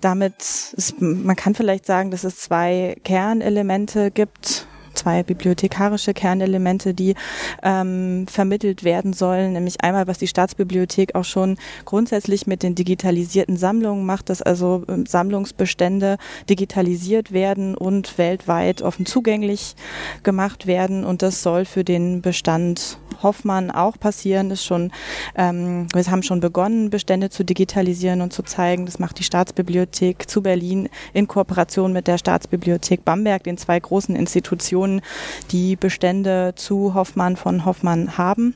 damit, 0.00 0.34
ist, 0.76 1.00
man 1.00 1.36
kann 1.36 1.54
vielleicht 1.54 1.86
sagen, 1.86 2.10
dass 2.10 2.24
es 2.24 2.36
zwei 2.38 2.96
Kernelemente 3.04 4.10
gibt 4.10 4.66
zwei 4.94 5.22
bibliothekarische 5.22 6.14
Kernelemente, 6.14 6.94
die 6.94 7.14
ähm, 7.62 8.26
vermittelt 8.28 8.84
werden 8.84 9.12
sollen, 9.12 9.52
nämlich 9.52 9.82
einmal, 9.82 10.06
was 10.06 10.18
die 10.18 10.26
Staatsbibliothek 10.26 11.14
auch 11.14 11.24
schon 11.24 11.56
grundsätzlich 11.84 12.46
mit 12.46 12.62
den 12.62 12.74
digitalisierten 12.74 13.56
Sammlungen 13.56 14.04
macht, 14.04 14.28
dass 14.28 14.42
also 14.42 14.84
ähm, 14.88 15.06
Sammlungsbestände 15.06 16.18
digitalisiert 16.48 17.32
werden 17.32 17.74
und 17.74 18.18
weltweit 18.18 18.82
offen 18.82 19.06
zugänglich 19.06 19.74
gemacht 20.22 20.66
werden. 20.66 21.04
Und 21.04 21.22
das 21.22 21.42
soll 21.42 21.64
für 21.64 21.84
den 21.84 22.22
Bestand 22.22 22.98
Hoffmann 23.22 23.70
auch 23.70 23.98
passieren, 23.98 24.50
ist 24.50 24.64
schon, 24.64 24.92
ähm, 25.34 25.86
wir 25.92 26.04
haben 26.10 26.22
schon 26.22 26.40
begonnen, 26.40 26.90
Bestände 26.90 27.30
zu 27.30 27.44
digitalisieren 27.44 28.20
und 28.20 28.32
zu 28.32 28.42
zeigen. 28.42 28.86
Das 28.86 28.98
macht 28.98 29.18
die 29.18 29.24
Staatsbibliothek 29.24 30.28
zu 30.28 30.42
Berlin 30.42 30.88
in 31.12 31.28
Kooperation 31.28 31.92
mit 31.92 32.06
der 32.06 32.18
Staatsbibliothek 32.18 33.04
Bamberg, 33.04 33.44
den 33.44 33.58
zwei 33.58 33.78
großen 33.78 34.16
Institutionen, 34.16 35.02
die 35.50 35.76
Bestände 35.76 36.52
zu 36.56 36.94
Hoffmann 36.94 37.36
von 37.36 37.64
Hoffmann 37.64 38.18
haben. 38.18 38.54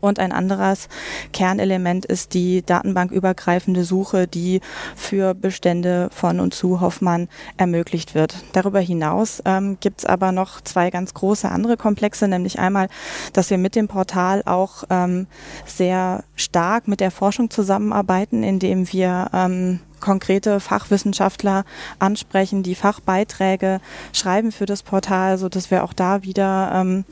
Und 0.00 0.18
ein 0.18 0.32
anderes 0.32 0.88
Kernelement 1.32 2.04
ist 2.04 2.34
die 2.34 2.62
datenbankübergreifende 2.64 3.84
Suche, 3.84 4.26
die 4.26 4.60
für 4.96 5.34
Bestände 5.34 6.08
von 6.12 6.40
und 6.40 6.54
zu 6.54 6.80
Hoffmann 6.80 7.28
ermöglicht 7.56 8.14
wird. 8.14 8.36
Darüber 8.52 8.80
hinaus 8.80 9.42
ähm, 9.44 9.78
gibt 9.80 10.00
es 10.00 10.06
aber 10.06 10.32
noch 10.32 10.60
zwei 10.60 10.90
ganz 10.90 11.14
große 11.14 11.48
andere 11.50 11.76
Komplexe, 11.76 12.28
nämlich 12.28 12.58
einmal, 12.58 12.88
dass 13.32 13.50
wir 13.50 13.58
mit 13.58 13.76
dem 13.76 13.88
Portal 13.88 14.42
auch 14.44 14.84
ähm, 14.90 15.26
sehr 15.66 16.24
stark 16.36 16.88
mit 16.88 17.00
der 17.00 17.10
Forschung 17.10 17.50
zusammenarbeiten, 17.50 18.42
indem 18.42 18.92
wir 18.92 19.30
ähm, 19.32 19.80
konkrete 20.04 20.60
Fachwissenschaftler 20.60 21.64
ansprechen, 21.98 22.62
die 22.62 22.74
Fachbeiträge 22.74 23.80
schreiben 24.12 24.52
für 24.52 24.66
das 24.66 24.82
Portal, 24.82 25.38
so 25.38 25.48
dass 25.48 25.70
wir 25.70 25.82
auch 25.82 25.94
da 25.94 26.22
wieder 26.22 26.72
ähm, 26.74 27.04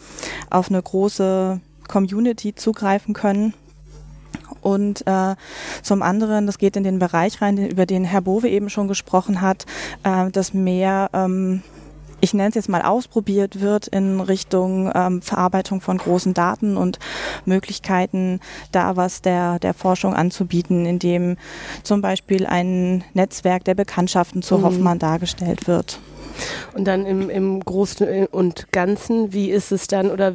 auf 0.50 0.68
eine 0.68 0.82
große 0.82 1.60
Community 1.92 2.54
zugreifen 2.54 3.12
können. 3.12 3.52
Und 4.62 5.06
äh, 5.06 5.34
zum 5.82 6.02
anderen, 6.02 6.46
das 6.46 6.58
geht 6.58 6.76
in 6.76 6.84
den 6.84 6.98
Bereich 6.98 7.42
rein, 7.42 7.58
über 7.58 7.84
den 7.84 8.04
Herr 8.04 8.22
Bowe 8.22 8.48
eben 8.48 8.70
schon 8.70 8.88
gesprochen 8.88 9.40
hat, 9.40 9.66
äh, 10.04 10.30
dass 10.30 10.54
mehr 10.54 11.10
ähm, 11.12 11.62
ich 12.22 12.34
nenne 12.34 12.50
es 12.50 12.54
jetzt 12.54 12.68
mal 12.68 12.82
ausprobiert 12.82 13.60
wird 13.60 13.88
in 13.88 14.20
Richtung 14.20 14.92
ähm, 14.94 15.22
Verarbeitung 15.22 15.80
von 15.80 15.98
großen 15.98 16.34
Daten 16.34 16.76
und 16.76 17.00
Möglichkeiten, 17.46 18.38
da 18.70 18.94
was 18.96 19.22
der, 19.22 19.58
der 19.58 19.74
Forschung 19.74 20.14
anzubieten, 20.14 20.86
indem 20.86 21.36
zum 21.82 22.00
Beispiel 22.00 22.46
ein 22.46 23.02
Netzwerk 23.12 23.64
der 23.64 23.74
Bekanntschaften 23.74 24.40
zu 24.40 24.58
mhm. 24.58 24.62
Hoffmann 24.62 24.98
dargestellt 25.00 25.66
wird. 25.66 25.98
Und 26.74 26.84
dann 26.84 27.06
im, 27.06 27.30
im 27.30 27.60
Großen 27.60 28.26
und 28.26 28.72
Ganzen, 28.72 29.32
wie 29.32 29.50
ist 29.50 29.72
es 29.72 29.86
dann 29.86 30.10
oder 30.10 30.34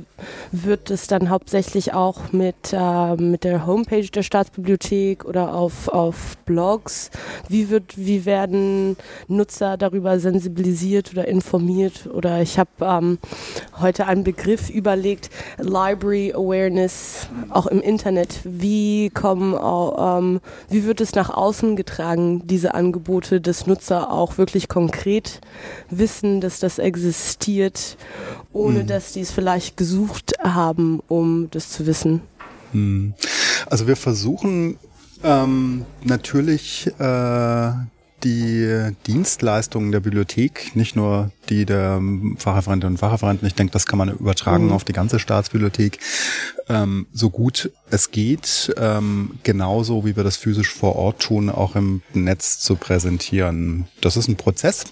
wird 0.51 0.91
es 0.91 1.07
dann 1.07 1.29
hauptsächlich 1.29 1.93
auch 1.93 2.31
mit, 2.31 2.73
äh, 2.73 3.15
mit 3.15 3.43
der 3.43 3.65
Homepage 3.65 4.07
der 4.07 4.23
Staatsbibliothek 4.23 5.25
oder 5.25 5.53
auf, 5.53 5.87
auf 5.87 6.37
Blogs? 6.45 7.11
Wie, 7.49 7.69
wird, 7.69 7.97
wie 7.97 8.25
werden 8.25 8.97
Nutzer 9.27 9.77
darüber 9.77 10.19
sensibilisiert 10.19 11.11
oder 11.11 11.27
informiert? 11.27 12.07
Oder 12.07 12.41
ich 12.41 12.59
habe 12.59 12.69
ähm, 12.81 13.19
heute 13.79 14.07
einen 14.07 14.23
Begriff 14.23 14.69
überlegt, 14.69 15.29
Library 15.57 16.33
Awareness, 16.33 17.27
auch 17.49 17.67
im 17.67 17.81
Internet. 17.81 18.39
Wie 18.43 19.09
kommen, 19.09 19.53
ähm, 19.53 20.41
wie 20.69 20.85
wird 20.85 21.01
es 21.01 21.15
nach 21.15 21.29
außen 21.29 21.75
getragen, 21.75 22.41
diese 22.45 22.73
Angebote 22.73 23.41
des 23.41 23.67
Nutzer 23.67 24.11
auch 24.11 24.37
wirklich 24.37 24.67
konkret 24.67 25.41
wissen, 25.89 26.41
dass 26.41 26.59
das 26.59 26.79
existiert, 26.79 27.97
ohne 28.53 28.83
mhm. 28.83 28.87
dass 28.87 29.13
die 29.13 29.21
es 29.21 29.31
vielleicht 29.31 29.77
gesucht 29.77 30.33
haben, 30.41 31.01
um 31.07 31.49
das 31.51 31.69
zu 31.69 31.85
wissen? 31.85 32.21
Mhm. 32.73 33.13
Also 33.67 33.87
wir 33.87 33.95
versuchen 33.95 34.77
ähm, 35.23 35.85
natürlich 36.03 36.87
äh, 36.99 37.71
die 38.23 38.91
Dienstleistungen 39.05 39.91
der 39.91 39.99
Bibliothek, 39.99 40.75
nicht 40.75 40.95
nur 40.95 41.31
die 41.49 41.65
der 41.65 42.01
Fachreferenten 42.37 42.89
und 42.89 42.97
Fachreferenten, 42.97 43.47
ich 43.47 43.55
denke, 43.55 43.71
das 43.71 43.85
kann 43.85 43.97
man 43.97 44.09
übertragen 44.09 44.67
mhm. 44.67 44.73
auf 44.73 44.83
die 44.83 44.93
ganze 44.93 45.19
Staatsbibliothek, 45.19 45.99
ähm, 46.69 47.07
so 47.13 47.29
gut 47.29 47.71
es 47.89 48.11
geht, 48.11 48.73
ähm, 48.77 49.39
genauso 49.43 50.05
wie 50.05 50.15
wir 50.15 50.23
das 50.23 50.35
physisch 50.35 50.73
vor 50.73 50.95
Ort 50.95 51.21
tun, 51.21 51.49
auch 51.49 51.75
im 51.75 52.01
Netz 52.13 52.59
zu 52.59 52.75
präsentieren. 52.75 53.87
Das 54.01 54.17
ist 54.17 54.27
ein 54.27 54.35
Prozess. 54.35 54.85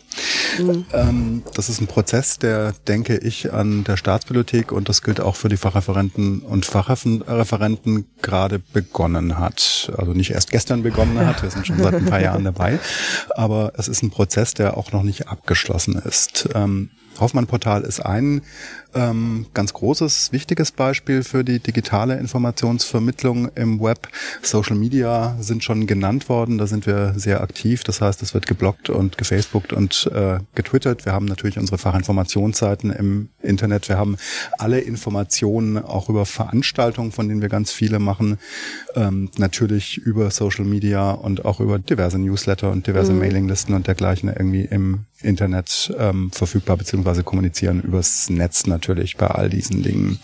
Mhm. 0.58 0.86
Ähm, 0.94 1.44
das 1.54 1.68
ist 1.68 1.82
ein 1.82 1.88
Prozess, 1.88 2.40
der, 2.40 2.74
denke 2.88 3.18
ich, 3.18 3.52
an 3.52 3.84
der 3.84 3.98
Staatsbibliothek 3.98 4.72
und 4.72 4.88
das 4.88 5.02
gilt 5.02 5.20
auch 5.20 5.36
für 5.36 5.50
die 5.50 5.58
Fachreferenten 5.58 6.40
und 6.40 6.66
Fachreferenten 6.66 8.06
gerade 8.22 8.60
begonnen 8.60 9.38
hat. 9.38 9.92
Also 9.98 10.14
nicht 10.14 10.32
erst 10.32 10.52
gestern 10.52 10.84
begonnen 10.84 11.20
hat, 11.20 11.44
wir 11.44 11.50
sind 11.50 11.68
schon 11.68 11.80
seit 11.80 11.96
ein 11.96 12.06
paar 12.06 12.22
Jahren 12.22 12.46
dabei, 12.46 12.80
aber 13.36 13.74
es 13.78 13.88
ist 13.88 14.04
ein 14.04 14.12
Prozess, 14.12 14.54
der 14.54 14.78
auch 14.78 14.92
noch 14.92 15.04
nicht 15.04 15.28
abgeschlossen 15.28 15.96
ist. 15.96 16.50
Ähm, 16.54 16.90
Hoffmann-Portal 17.20 17.84
ist 17.84 18.00
ein 18.06 18.42
ähm, 18.96 19.46
ganz 19.54 19.74
großes, 19.74 20.32
wichtiges 20.32 20.72
Beispiel 20.72 21.24
für 21.24 21.44
die 21.44 21.60
digitale 21.60 22.18
Informationsvermittlung 22.18 23.50
im 23.56 23.82
Web. 23.82 24.08
Social 24.42 24.78
Media 24.78 25.36
sind 25.40 25.64
schon 25.64 25.86
genannt 25.86 26.30
worden, 26.30 26.58
da 26.58 26.66
sind 26.66 26.88
wir 26.88 27.14
sehr 27.18 27.42
aktiv. 27.42 27.84
Das 27.84 28.02
heißt, 28.02 28.22
es 28.22 28.34
wird 28.34 28.48
geblockt 28.48 28.90
und 28.90 29.18
gefacebookt 29.18 29.74
und 29.74 30.10
äh, 30.14 30.40
getwittert. 30.56 31.06
Wir 31.06 31.12
haben 31.12 31.26
natürlich 31.26 31.60
unsere 31.60 31.78
Fachinformationsseiten 31.78 32.92
im 32.92 33.30
Internet. 33.42 33.90
Wir 33.90 33.98
haben 33.98 34.16
alle 34.58 34.80
Informationen 34.80 35.78
auch 35.78 36.10
über 36.10 36.26
Veranstaltungen, 36.26 37.12
von 37.12 37.28
denen 37.28 37.42
wir 37.42 37.50
ganz 37.50 37.72
viele 37.72 38.00
machen. 38.00 38.40
Ähm, 38.96 39.30
natürlich 39.38 39.98
über 39.98 40.32
Social 40.32 40.66
Media 40.66 41.12
und 41.12 41.44
auch 41.44 41.60
über 41.60 41.80
diverse 41.80 42.18
Newsletter 42.18 42.72
und 42.72 42.88
diverse 42.88 43.12
mhm. 43.12 43.20
Mailinglisten 43.20 43.76
und 43.76 43.88
dergleichen 43.88 44.30
irgendwie 44.30 44.64
im 44.64 45.06
Internet 45.22 45.94
ähm, 45.98 46.32
verfügbar 46.32 46.78
beziehungsweise 46.78 47.24
kommunizieren 47.24 47.82
übers 47.82 48.30
Netz 48.30 48.68
natürlich 48.68 48.85
bei 49.18 49.28
all 49.28 49.50
diesen 49.50 49.84
Dingen. 49.84 50.20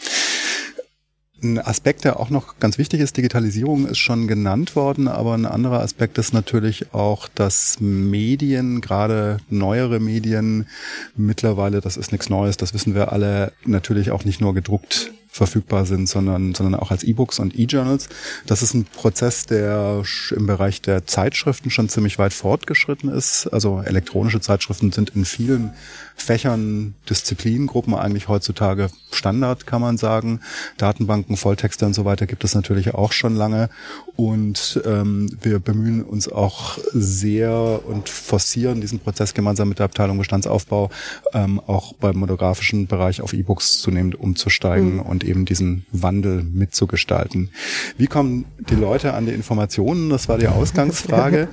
Ein 1.44 1.58
Aspekt, 1.58 2.04
der 2.04 2.20
auch 2.20 2.30
noch 2.30 2.60
ganz 2.60 2.78
wichtig 2.78 3.00
ist, 3.00 3.18
Digitalisierung 3.18 3.88
ist 3.88 3.98
schon 3.98 4.28
genannt 4.28 4.76
worden, 4.76 5.08
aber 5.08 5.34
ein 5.34 5.48
anderer 5.48 5.80
Aspekt 5.80 6.20
ist 6.20 6.34
natürlich 6.34 6.94
auch, 6.94 7.28
dass 7.34 7.80
Medien, 7.80 8.80
gerade 8.80 9.38
neuere 9.50 10.00
Medien, 10.00 10.68
mittlerweile, 11.16 11.82
das 11.82 11.98
ist 11.98 12.12
nichts 12.12 12.30
Neues, 12.30 12.58
das 12.58 12.76
wissen 12.76 12.94
wir 12.94 13.12
alle, 13.12 13.54
natürlich 13.66 14.12
auch 14.12 14.24
nicht 14.24 14.40
nur 14.40 14.54
gedruckt 14.54 15.12
verfügbar 15.32 15.86
sind, 15.86 16.10
sondern, 16.10 16.54
sondern 16.54 16.80
auch 16.80 16.92
als 16.92 17.04
E-Books 17.04 17.40
und 17.40 17.58
E-Journals. 17.58 18.10
Das 18.46 18.62
ist 18.62 18.74
ein 18.74 18.84
Prozess, 18.84 19.46
der 19.46 20.04
im 20.36 20.46
Bereich 20.46 20.82
der 20.82 21.08
Zeitschriften 21.08 21.70
schon 21.70 21.88
ziemlich 21.88 22.20
weit 22.20 22.34
fortgeschritten 22.34 23.10
ist. 23.10 23.48
Also 23.48 23.82
elektronische 23.82 24.42
Zeitschriften 24.42 24.92
sind 24.92 25.12
in 25.12 25.24
vielen 25.24 25.74
Fächern, 26.22 26.96
Disziplinengruppen 27.10 27.94
eigentlich 27.94 28.28
heutzutage 28.28 28.90
Standard, 29.12 29.68
kann 29.68 29.82
man 29.82 29.98
sagen. 29.98 30.42
Datenbanken, 30.78 31.38
Volltexte 31.38 31.86
und 31.86 31.94
so 31.94 32.06
weiter 32.06 32.28
gibt 32.28 32.44
es 32.44 32.56
natürlich 32.56 32.94
auch 32.94 33.12
schon 33.12 33.36
lange. 33.36 33.70
Und 34.16 34.82
ähm, 34.86 35.30
wir 35.42 35.60
bemühen 35.60 36.04
uns 36.04 36.28
auch 36.28 36.78
sehr 36.94 37.82
und 37.86 38.10
forcieren 38.10 38.82
diesen 38.82 39.00
Prozess 39.00 39.34
gemeinsam 39.34 39.70
mit 39.70 39.80
der 39.80 39.86
Abteilung 39.86 40.18
Bestandsaufbau 40.18 40.90
ähm, 41.34 41.60
auch 41.66 41.94
beim 41.94 42.18
monografischen 42.18 42.88
Bereich 42.88 43.22
auf 43.22 43.34
E-Books 43.34 43.80
zunehmend 43.80 44.20
umzusteigen 44.20 44.96
mhm. 44.96 45.02
und 45.02 45.24
eben 45.24 45.46
diesen 45.46 45.86
Wandel 45.92 46.44
mitzugestalten. 46.44 47.50
Wie 47.98 48.08
kommen 48.08 48.46
die 48.70 48.76
Leute 48.76 49.14
an 49.14 49.26
die 49.26 49.34
Informationen? 49.34 50.10
Das 50.10 50.30
war 50.30 50.38
die 50.38 50.48
Ausgangsfrage. 50.48 51.48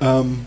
ähm, 0.00 0.46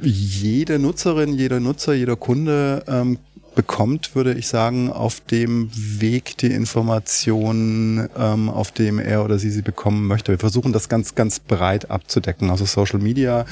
jede 0.00 0.78
Nutzerin, 0.78 1.34
jeder 1.34 1.60
Nutzer, 1.60 1.94
jeder 1.94 2.16
Kunde 2.16 2.84
ähm, 2.86 3.18
bekommt, 3.54 4.14
würde 4.14 4.34
ich 4.34 4.46
sagen, 4.46 4.92
auf 4.92 5.20
dem 5.20 5.68
Weg 5.74 6.38
die 6.38 6.52
Informationen, 6.52 8.08
ähm, 8.16 8.48
auf 8.48 8.70
dem 8.70 9.00
er 9.00 9.24
oder 9.24 9.38
sie 9.38 9.50
sie 9.50 9.62
bekommen 9.62 10.06
möchte. 10.06 10.30
Wir 10.32 10.38
versuchen 10.38 10.72
das 10.72 10.88
ganz, 10.88 11.16
ganz 11.16 11.40
breit 11.40 11.90
abzudecken. 11.90 12.50
Also 12.50 12.66
Social 12.66 13.00
Media 13.00 13.46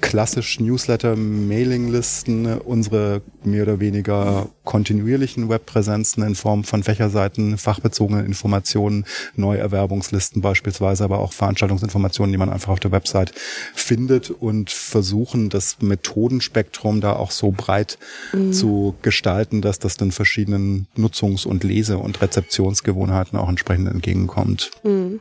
klassisch 0.00 0.60
Newsletter, 0.60 1.16
Mailinglisten, 1.16 2.58
unsere 2.58 3.22
mehr 3.44 3.64
oder 3.64 3.80
weniger 3.80 4.48
kontinuierlichen 4.64 5.48
Webpräsenzen 5.48 6.22
in 6.22 6.34
Form 6.34 6.64
von 6.64 6.82
Fächerseiten, 6.82 7.58
fachbezogenen 7.58 8.24
Informationen, 8.24 9.04
Neuerwerbungslisten 9.34 10.40
beispielsweise, 10.40 11.04
aber 11.04 11.18
auch 11.18 11.32
Veranstaltungsinformationen, 11.32 12.32
die 12.32 12.38
man 12.38 12.50
einfach 12.50 12.72
auf 12.72 12.80
der 12.80 12.92
Website 12.92 13.32
findet 13.74 14.30
und 14.30 14.70
versuchen, 14.70 15.48
das 15.48 15.78
Methodenspektrum 15.80 17.00
da 17.00 17.14
auch 17.14 17.30
so 17.30 17.50
breit 17.50 17.98
mhm. 18.32 18.52
zu 18.52 18.94
gestalten, 19.02 19.62
dass 19.62 19.78
das 19.78 19.96
den 19.96 20.12
verschiedenen 20.12 20.86
Nutzungs- 20.96 21.46
und 21.46 21.64
Lese- 21.64 21.98
und 21.98 22.20
Rezeptionsgewohnheiten 22.22 23.38
auch 23.38 23.48
entsprechend 23.48 23.88
entgegenkommt. 23.88 24.70
Mhm. 24.84 25.20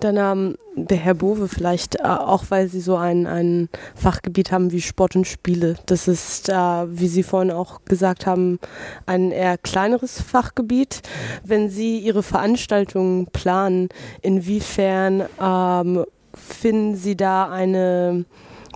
Dann 0.00 0.16
ähm, 0.16 0.56
der 0.74 0.96
Herr 0.96 1.14
Bowe 1.14 1.48
vielleicht, 1.48 1.96
äh, 1.96 2.04
auch 2.04 2.44
weil 2.48 2.68
Sie 2.68 2.80
so 2.80 2.96
ein, 2.96 3.26
ein 3.26 3.68
Fachgebiet 3.94 4.52
haben 4.52 4.72
wie 4.72 4.80
Sport 4.80 5.16
und 5.16 5.26
Spiele. 5.26 5.76
Das 5.86 6.08
ist, 6.08 6.48
äh, 6.48 6.54
wie 6.54 7.08
Sie 7.08 7.22
vorhin 7.22 7.50
auch 7.50 7.84
gesagt 7.84 8.26
haben, 8.26 8.58
ein 9.06 9.30
eher 9.30 9.58
kleineres 9.58 10.20
Fachgebiet. 10.20 11.02
Wenn 11.44 11.68
Sie 11.68 11.98
Ihre 11.98 12.22
Veranstaltungen 12.22 13.26
planen, 13.26 13.88
inwiefern 14.22 15.24
ähm, 15.40 16.04
finden 16.34 16.96
Sie 16.96 17.16
da 17.16 17.50
eine 17.50 18.24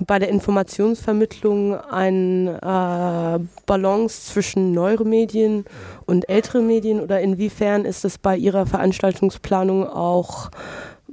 bei 0.07 0.19
der 0.19 0.29
Informationsvermittlung 0.29 1.79
eine 1.79 2.59
äh, 2.61 3.63
Balance 3.67 4.33
zwischen 4.33 4.73
neuere 4.73 5.05
Medien 5.05 5.65
und 6.07 6.29
ältere 6.29 6.63
Medien 6.63 7.01
oder 7.01 7.21
inwiefern 7.21 7.85
ist 7.85 8.05
es 8.05 8.19
bei 8.19 8.37
Ihrer 8.37 8.67
Veranstaltungsplanung 8.67 9.87
auch 9.87 10.51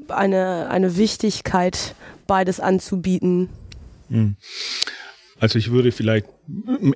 eine, 0.07 0.69
eine 0.69 0.97
Wichtigkeit, 0.97 1.95
beides 2.27 2.59
anzubieten? 2.59 3.49
Hm. 4.09 4.35
Also 5.39 5.57
ich 5.57 5.71
würde 5.71 5.91
vielleicht 5.91 6.27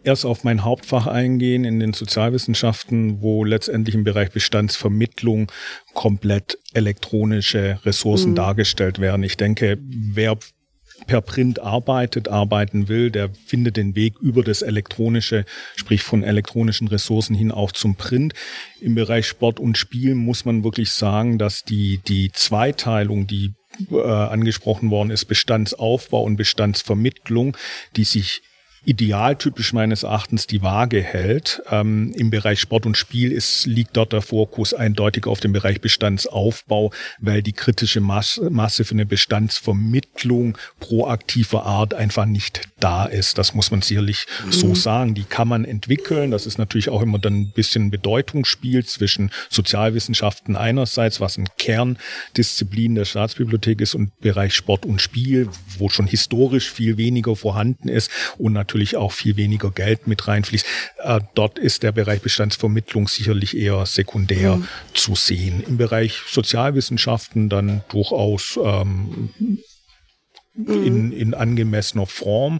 erst 0.03 0.23
auf 0.23 0.43
mein 0.43 0.63
Hauptfach 0.63 1.07
eingehen 1.07 1.65
in 1.65 1.79
den 1.79 1.93
Sozialwissenschaften, 1.93 3.19
wo 3.19 3.43
letztendlich 3.43 3.95
im 3.95 4.03
Bereich 4.03 4.31
Bestandsvermittlung 4.31 5.51
komplett 5.95 6.59
elektronische 6.73 7.79
Ressourcen 7.85 8.31
mhm. 8.31 8.35
dargestellt 8.35 8.99
werden. 8.99 9.23
Ich 9.23 9.37
denke, 9.37 9.79
wer 9.81 10.37
per 11.07 11.21
Print 11.21 11.59
arbeitet, 11.59 12.27
arbeiten 12.27 12.87
will, 12.87 13.11
der 13.11 13.29
findet 13.45 13.77
den 13.77 13.95
Weg 13.95 14.17
über 14.19 14.43
das 14.43 14.61
elektronische, 14.61 15.45
sprich 15.75 16.03
von 16.03 16.23
elektronischen 16.23 16.87
Ressourcen 16.87 17.35
hin 17.35 17.51
auch 17.51 17.71
zum 17.71 17.95
Print. 17.95 18.33
Im 18.81 18.95
Bereich 18.95 19.27
Sport 19.27 19.59
und 19.59 19.77
Spiel 19.77 20.15
muss 20.15 20.45
man 20.45 20.63
wirklich 20.63 20.91
sagen, 20.91 21.37
dass 21.37 21.63
die, 21.63 21.99
die 22.07 22.31
Zweiteilung, 22.31 23.27
die 23.27 23.53
äh, 23.91 24.01
angesprochen 24.01 24.89
worden 24.89 25.11
ist, 25.11 25.25
Bestandsaufbau 25.25 26.23
und 26.23 26.37
Bestandsvermittlung, 26.37 27.57
die 27.95 28.05
sich 28.05 28.41
idealtypisch 28.85 29.73
meines 29.73 30.03
Erachtens 30.03 30.47
die 30.47 30.61
Waage 30.61 31.01
hält. 31.01 31.61
Ähm, 31.69 32.13
Im 32.15 32.29
Bereich 32.29 32.59
Sport 32.59 32.85
und 32.85 32.95
Spiel 32.97 33.31
ist, 33.31 33.65
liegt 33.65 33.97
dort 33.97 34.13
der 34.13 34.21
Fokus 34.21 34.73
eindeutig 34.73 35.25
auf 35.25 35.39
dem 35.39 35.53
Bereich 35.53 35.81
Bestandsaufbau, 35.81 36.91
weil 37.19 37.41
die 37.41 37.53
kritische 37.53 37.99
Masse, 37.99 38.49
Masse 38.49 38.85
für 38.85 38.93
eine 38.93 39.05
Bestandsvermittlung 39.05 40.57
proaktiver 40.79 41.65
Art 41.65 41.93
einfach 41.93 42.25
nicht 42.25 42.61
da 42.79 43.05
ist. 43.05 43.37
Das 43.37 43.53
muss 43.53 43.71
man 43.71 43.81
sicherlich 43.81 44.27
mhm. 44.45 44.51
so 44.51 44.75
sagen. 44.75 45.15
Die 45.15 45.23
kann 45.23 45.47
man 45.47 45.65
entwickeln. 45.65 46.31
Das 46.31 46.45
ist 46.45 46.57
natürlich 46.57 46.89
auch 46.89 47.01
immer 47.01 47.19
dann 47.19 47.41
ein 47.41 47.51
bisschen 47.51 47.89
Bedeutungsspiel 47.89 48.85
zwischen 48.85 49.31
Sozialwissenschaften 49.49 50.55
einerseits, 50.55 51.19
was 51.19 51.37
ein 51.37 51.47
Kerndisziplin 51.57 52.95
der 52.95 53.05
Staatsbibliothek 53.05 53.81
ist, 53.81 53.95
und 53.95 54.17
Bereich 54.19 54.53
Sport 54.53 54.85
und 54.85 55.01
Spiel, 55.01 55.49
wo 55.77 55.89
schon 55.89 56.07
historisch 56.07 56.71
viel 56.71 56.97
weniger 56.97 57.35
vorhanden 57.35 57.89
ist 57.89 58.11
und 58.37 58.53
natürlich 58.53 58.75
natürlich 58.75 58.98
auch 58.98 59.13
viel 59.13 59.38
weniger 59.38 59.72
Geld 59.72 60.05
mit 60.05 60.27
reinfließt. 60.27 60.65
Äh, 60.98 61.22
dort 61.34 61.58
ist 61.58 61.84
der 61.84 61.94
Bereich 61.94 62.22
Bestandsvermittlung 62.22 63.08
sicherlich 63.08 63.55
eher 63.55 63.86
sekundär 63.86 64.58
mhm. 64.58 64.67
zu 64.94 65.15
sehen. 65.15 65.63
Im 65.65 65.77
Bereich 65.77 66.20
Sozialwissenschaften 66.27 67.48
dann 67.48 67.84
durchaus 67.88 68.60
ähm, 68.62 69.29
mhm. 69.39 69.60
in, 70.67 71.12
in 71.13 71.34
angemessener 71.34 72.05
Form 72.05 72.60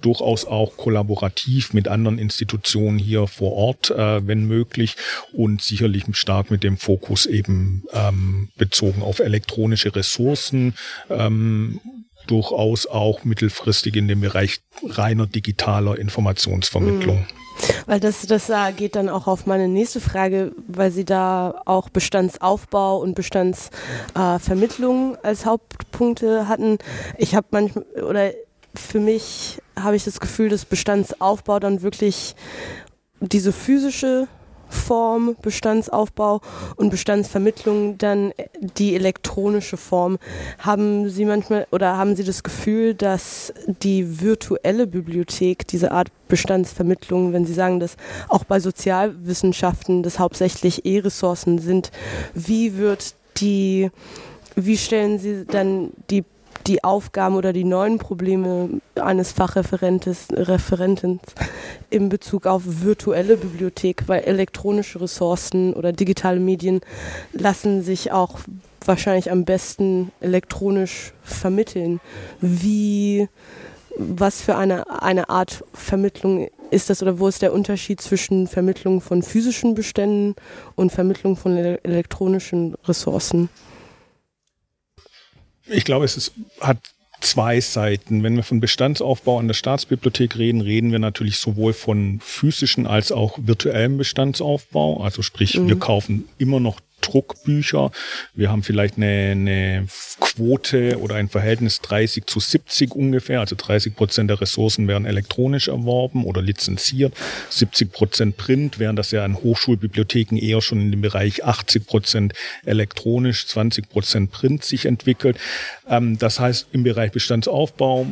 durchaus 0.00 0.44
auch 0.44 0.76
kollaborativ 0.76 1.74
mit 1.74 1.88
anderen 1.88 2.18
Institutionen 2.18 3.00
hier 3.00 3.26
vor 3.26 3.52
Ort, 3.52 3.90
äh, 3.90 4.24
wenn 4.26 4.46
möglich, 4.46 4.94
und 5.32 5.60
sicherlich 5.60 6.04
stark 6.12 6.52
mit 6.52 6.62
dem 6.62 6.76
Fokus 6.76 7.26
eben 7.26 7.82
ähm, 7.92 8.50
bezogen 8.56 9.02
auf 9.02 9.18
elektronische 9.18 9.94
Ressourcen. 9.94 10.74
Ähm, 11.10 11.80
durchaus 12.26 12.86
auch 12.86 13.24
mittelfristig 13.24 13.96
in 13.96 14.08
dem 14.08 14.20
Bereich 14.20 14.60
reiner 14.82 15.26
digitaler 15.26 15.98
Informationsvermittlung. 15.98 17.18
Mhm. 17.18 17.42
Weil 17.86 18.00
das, 18.00 18.26
das 18.26 18.50
äh, 18.50 18.72
geht 18.72 18.96
dann 18.96 19.08
auch 19.08 19.26
auf 19.26 19.46
meine 19.46 19.68
nächste 19.68 20.00
Frage, 20.00 20.52
weil 20.66 20.90
Sie 20.90 21.04
da 21.04 21.62
auch 21.64 21.88
Bestandsaufbau 21.90 22.98
und 22.98 23.14
Bestandsvermittlung 23.14 25.14
äh, 25.14 25.18
als 25.22 25.46
Hauptpunkte 25.46 26.48
hatten. 26.48 26.78
Ich 27.18 27.34
habe 27.34 27.46
manchmal, 27.50 27.84
oder 28.02 28.32
für 28.74 29.00
mich 29.00 29.60
habe 29.78 29.96
ich 29.96 30.04
das 30.04 30.20
Gefühl, 30.20 30.48
dass 30.48 30.64
Bestandsaufbau 30.64 31.60
dann 31.60 31.82
wirklich 31.82 32.34
diese 33.20 33.52
physische 33.52 34.28
Form, 34.72 35.36
Bestandsaufbau 35.40 36.40
und 36.76 36.90
Bestandsvermittlung 36.90 37.98
dann 37.98 38.32
die 38.78 38.94
elektronische 38.94 39.76
Form. 39.76 40.18
Haben 40.58 41.08
Sie 41.08 41.24
manchmal 41.24 41.66
oder 41.70 41.96
haben 41.96 42.16
Sie 42.16 42.24
das 42.24 42.42
Gefühl, 42.42 42.94
dass 42.94 43.52
die 43.66 44.20
virtuelle 44.20 44.86
Bibliothek, 44.86 45.66
diese 45.66 45.92
Art 45.92 46.08
Bestandsvermittlung, 46.28 47.32
wenn 47.32 47.44
Sie 47.44 47.54
sagen, 47.54 47.78
dass 47.78 47.96
auch 48.28 48.44
bei 48.44 48.58
Sozialwissenschaften 48.58 50.02
das 50.02 50.18
hauptsächlich 50.18 50.84
E-Ressourcen 50.84 51.58
sind, 51.58 51.90
wie 52.34 52.76
wird 52.76 53.14
die, 53.36 53.90
wie 54.56 54.76
stellen 54.76 55.18
Sie 55.18 55.44
dann 55.46 55.90
die 56.10 56.24
die 56.66 56.84
Aufgaben 56.84 57.36
oder 57.36 57.52
die 57.52 57.64
neuen 57.64 57.98
Probleme 57.98 58.80
eines 58.94 59.32
Fachreferentes 59.32 60.28
Referenten 60.32 61.20
in 61.90 62.08
Bezug 62.08 62.46
auf 62.46 62.62
virtuelle 62.64 63.36
Bibliothek, 63.36 64.04
weil 64.06 64.22
elektronische 64.24 65.00
Ressourcen 65.00 65.74
oder 65.74 65.92
digitale 65.92 66.40
Medien 66.40 66.80
lassen 67.32 67.82
sich 67.82 68.12
auch 68.12 68.38
wahrscheinlich 68.84 69.30
am 69.30 69.44
besten 69.44 70.12
elektronisch 70.20 71.12
vermitteln. 71.22 72.00
Wie, 72.40 73.28
was 73.96 74.40
für 74.40 74.56
eine, 74.56 75.02
eine 75.02 75.28
Art 75.28 75.64
Vermittlung 75.72 76.48
ist 76.70 76.88
das 76.88 77.02
oder 77.02 77.18
wo 77.18 77.28
ist 77.28 77.42
der 77.42 77.52
Unterschied 77.52 78.00
zwischen 78.00 78.48
Vermittlung 78.48 79.00
von 79.00 79.22
physischen 79.22 79.74
Beständen 79.74 80.34
und 80.74 80.90
Vermittlung 80.90 81.36
von 81.36 81.56
elektronischen 81.56 82.74
Ressourcen? 82.86 83.50
Ich 85.66 85.84
glaube, 85.84 86.04
es 86.04 86.16
ist, 86.16 86.32
hat 86.60 86.78
zwei 87.20 87.60
Seiten. 87.60 88.22
Wenn 88.22 88.36
wir 88.36 88.42
von 88.42 88.60
Bestandsaufbau 88.60 89.38
an 89.38 89.46
der 89.46 89.54
Staatsbibliothek 89.54 90.36
reden, 90.36 90.60
reden 90.60 90.92
wir 90.92 90.98
natürlich 90.98 91.38
sowohl 91.38 91.72
von 91.72 92.20
physischen 92.20 92.86
als 92.86 93.12
auch 93.12 93.38
virtuellem 93.40 93.96
Bestandsaufbau. 93.96 95.02
Also 95.02 95.22
sprich, 95.22 95.58
mhm. 95.58 95.68
wir 95.68 95.78
kaufen 95.78 96.28
immer 96.38 96.60
noch 96.60 96.80
Druckbücher. 97.02 97.90
Wir 98.34 98.50
haben 98.50 98.62
vielleicht 98.62 98.96
eine, 98.96 99.32
eine 99.32 99.86
Quote 100.20 100.98
oder 100.98 101.16
ein 101.16 101.28
Verhältnis 101.28 101.80
30 101.82 102.26
zu 102.26 102.40
70 102.40 102.94
ungefähr. 102.94 103.40
Also 103.40 103.54
30 103.56 103.94
Prozent 103.94 104.30
der 104.30 104.40
Ressourcen 104.40 104.88
werden 104.88 105.04
elektronisch 105.04 105.68
erworben 105.68 106.24
oder 106.24 106.40
lizenziert. 106.40 107.14
70 107.50 107.92
Prozent 107.92 108.36
Print, 108.36 108.78
während 108.78 108.98
das 108.98 109.10
ja 109.10 109.24
an 109.24 109.36
Hochschulbibliotheken 109.36 110.38
eher 110.38 110.62
schon 110.62 110.80
in 110.80 110.90
dem 110.90 111.02
Bereich 111.02 111.44
80 111.44 111.86
Prozent 111.86 112.32
elektronisch, 112.64 113.46
20 113.46 113.90
Prozent 113.90 114.30
Print 114.30 114.64
sich 114.64 114.86
entwickelt. 114.86 115.36
Ähm, 115.88 116.18
das 116.18 116.40
heißt, 116.40 116.68
im 116.72 116.84
Bereich 116.84 117.12
Bestandsaufbau 117.12 118.06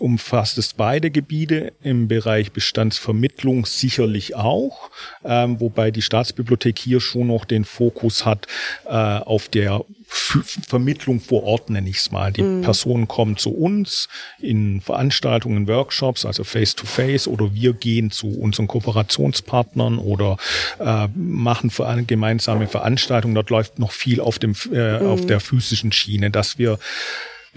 umfasst 0.00 0.58
es 0.58 0.72
beide 0.74 1.10
Gebiete, 1.10 1.72
im 1.82 2.08
Bereich 2.08 2.52
Bestandsvermittlung 2.52 3.66
sicherlich 3.66 4.34
auch, 4.34 4.90
ähm, 5.24 5.60
wobei 5.60 5.90
die 5.90 6.02
Staatsbibliothek 6.02 6.78
hier 6.78 7.00
schon 7.00 7.28
noch 7.28 7.44
den 7.44 7.64
Fokus 7.64 8.24
hat 8.24 8.46
äh, 8.86 8.90
auf 8.90 9.48
der 9.48 9.84
F 10.10 10.58
Vermittlung 10.66 11.20
vor 11.20 11.44
Ort, 11.44 11.68
nenne 11.68 11.88
ich 11.88 11.98
es 11.98 12.10
mal. 12.10 12.32
Die 12.32 12.42
mhm. 12.42 12.62
Personen 12.62 13.08
kommen 13.08 13.36
zu 13.36 13.50
uns 13.50 14.08
in 14.40 14.80
Veranstaltungen, 14.80 15.68
Workshops, 15.68 16.24
also 16.24 16.44
face-to-face, 16.44 17.26
-face, 17.26 17.28
oder 17.28 17.54
wir 17.54 17.74
gehen 17.74 18.10
zu 18.10 18.28
unseren 18.28 18.68
Kooperationspartnern 18.68 19.98
oder 19.98 20.38
äh, 20.78 21.08
machen 21.14 21.70
eine 21.78 22.04
gemeinsame 22.04 22.68
Veranstaltung. 22.68 23.34
Dort 23.34 23.50
läuft 23.50 23.78
noch 23.78 23.92
viel 23.92 24.20
auf, 24.20 24.38
dem, 24.38 24.54
äh, 24.72 24.98
mhm. 25.00 25.06
auf 25.06 25.26
der 25.26 25.40
physischen 25.40 25.92
Schiene, 25.92 26.30
dass 26.30 26.58
wir 26.58 26.78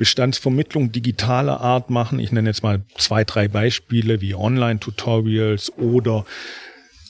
Bestandsvermittlung 0.01 0.91
digitaler 0.91 1.61
Art 1.61 1.91
machen. 1.91 2.17
Ich 2.17 2.31
nenne 2.31 2.49
jetzt 2.49 2.63
mal 2.63 2.81
zwei, 2.97 3.23
drei 3.23 3.47
Beispiele 3.47 4.19
wie 4.19 4.33
Online-Tutorials 4.33 5.77
oder 5.77 6.25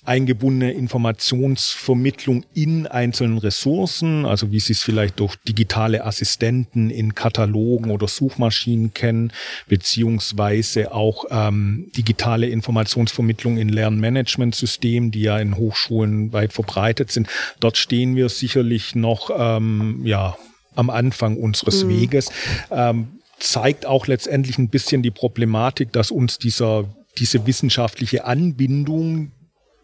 eingebundene 0.04 0.74
Informationsvermittlung 0.74 2.44
in 2.54 2.88
einzelnen 2.88 3.38
Ressourcen, 3.38 4.26
also 4.26 4.52
wie 4.52 4.60
Sie 4.60 4.74
es 4.74 4.84
vielleicht 4.84 5.22
durch 5.22 5.38
digitale 5.48 6.04
Assistenten 6.04 6.90
in 6.90 7.16
Katalogen 7.16 7.92
oder 7.92 8.10
Suchmaschinen 8.10 8.94
kennen, 8.94 9.32
beziehungsweise 9.70 10.94
auch 10.94 11.24
ähm, 11.30 11.90
digitale 11.96 12.48
Informationsvermittlung 12.48 13.58
in 13.58 13.70
Lernmanagementsystemen, 13.70 15.12
die 15.12 15.22
ja 15.22 15.40
in 15.40 15.56
Hochschulen 15.56 16.34
weit 16.34 16.52
verbreitet 16.52 17.10
sind. 17.10 17.30
Dort 17.62 17.78
stehen 17.78 18.18
wir 18.18 18.28
sicherlich 18.28 18.96
noch 18.96 19.30
ähm, 19.34 20.02
ja 20.04 20.36
am 20.76 20.90
Anfang 20.90 21.38
unseres 21.38 21.84
mhm. 21.84 21.90
Weges. 21.90 22.30
Ähm, 22.70 23.20
zeigt 23.40 23.86
auch 23.86 24.08
letztendlich 24.08 24.58
ein 24.58 24.70
bisschen 24.70 25.02
die 25.02 25.12
Problematik, 25.12 25.92
dass 25.92 26.12
uns 26.12 26.38
dieser, 26.38 26.86
diese 27.18 27.46
wissenschaftliche 27.48 28.26
Anbindung 28.26 29.32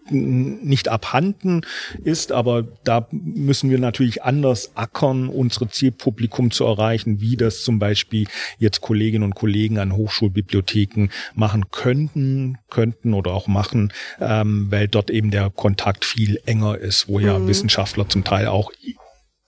nicht 0.09 0.87
abhanden 0.87 1.61
ist, 2.03 2.31
aber 2.31 2.63
da 2.83 3.07
müssen 3.11 3.69
wir 3.69 3.77
natürlich 3.77 4.23
anders 4.23 4.75
ackern, 4.75 5.29
unsere 5.29 5.67
Zielpublikum 5.67 6.51
zu 6.51 6.65
erreichen, 6.65 7.19
wie 7.19 7.35
das 7.35 7.63
zum 7.63 7.79
Beispiel 7.79 8.27
jetzt 8.57 8.81
Kolleginnen 8.81 9.23
und 9.23 9.35
Kollegen 9.35 9.79
an 9.79 9.95
Hochschulbibliotheken 9.95 11.09
machen 11.35 11.65
könnten, 11.71 12.57
könnten 12.69 13.13
oder 13.13 13.31
auch 13.31 13.47
machen, 13.47 13.91
ähm, 14.19 14.67
weil 14.69 14.87
dort 14.87 15.09
eben 15.09 15.31
der 15.31 15.49
Kontakt 15.49 16.05
viel 16.05 16.39
enger 16.45 16.77
ist, 16.77 17.07
wo 17.07 17.19
ja 17.19 17.37
mhm. 17.37 17.47
Wissenschaftler 17.47 18.07
zum 18.07 18.23
Teil 18.23 18.47
auch 18.47 18.71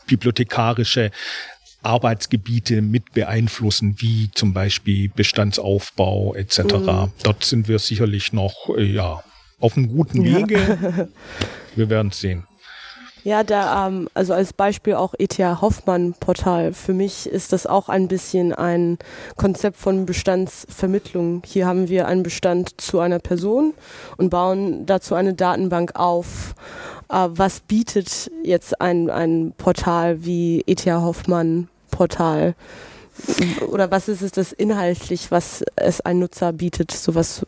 bibliothekarische 0.09 1.11
Arbeitsgebiete 1.81 2.81
mit 2.81 3.13
beeinflussen, 3.13 3.95
wie 3.99 4.29
zum 4.33 4.53
Beispiel 4.53 5.09
Bestandsaufbau 5.09 6.35
etc. 6.35 6.59
Mhm. 6.59 7.11
Dort 7.23 7.43
sind 7.45 7.69
wir 7.69 7.79
sicherlich 7.79 8.33
noch 8.33 8.69
äh, 8.75 8.83
ja 8.83 9.23
auf 9.59 9.77
einem 9.77 9.87
guten 9.87 10.23
Wege. 10.23 10.57
Ja. 10.57 11.07
wir 11.75 11.89
werden 11.89 12.09
es 12.09 12.19
sehen. 12.19 12.45
Ja, 13.29 13.43
da, 13.43 13.85
ähm, 13.85 14.09
also 14.15 14.33
als 14.33 14.53
Beispiel 14.53 14.95
auch 14.95 15.13
ETH 15.19 15.37
Hoffmann 15.37 16.15
Portal. 16.19 16.73
Für 16.73 16.93
mich 16.93 17.27
ist 17.27 17.53
das 17.53 17.67
auch 17.67 17.87
ein 17.87 18.07
bisschen 18.07 18.53
ein 18.53 18.97
Konzept 19.37 19.77
von 19.77 20.07
Bestandsvermittlung. 20.07 21.43
Hier 21.45 21.67
haben 21.67 21.89
wir 21.89 22.07
einen 22.07 22.23
Bestand 22.23 22.81
zu 22.81 22.99
einer 22.99 23.19
Person 23.19 23.75
und 24.17 24.31
bauen 24.31 24.87
dazu 24.87 25.13
eine 25.13 25.35
Datenbank 25.35 25.91
auf 25.93 26.55
äh, 27.09 27.27
was 27.29 27.59
bietet 27.59 28.31
jetzt 28.41 28.81
ein, 28.81 29.11
ein 29.11 29.53
Portal 29.55 30.25
wie 30.25 30.63
ETH 30.65 30.87
Hoffmann 30.87 31.67
Portal? 31.91 32.55
Oder 33.69 33.91
was 33.91 34.07
ist 34.07 34.23
es 34.23 34.31
das 34.31 34.53
inhaltlich, 34.53 35.29
was 35.29 35.63
es 35.75 36.01
ein 36.01 36.17
Nutzer 36.17 36.51
bietet, 36.51 36.89
sowas? 36.89 37.45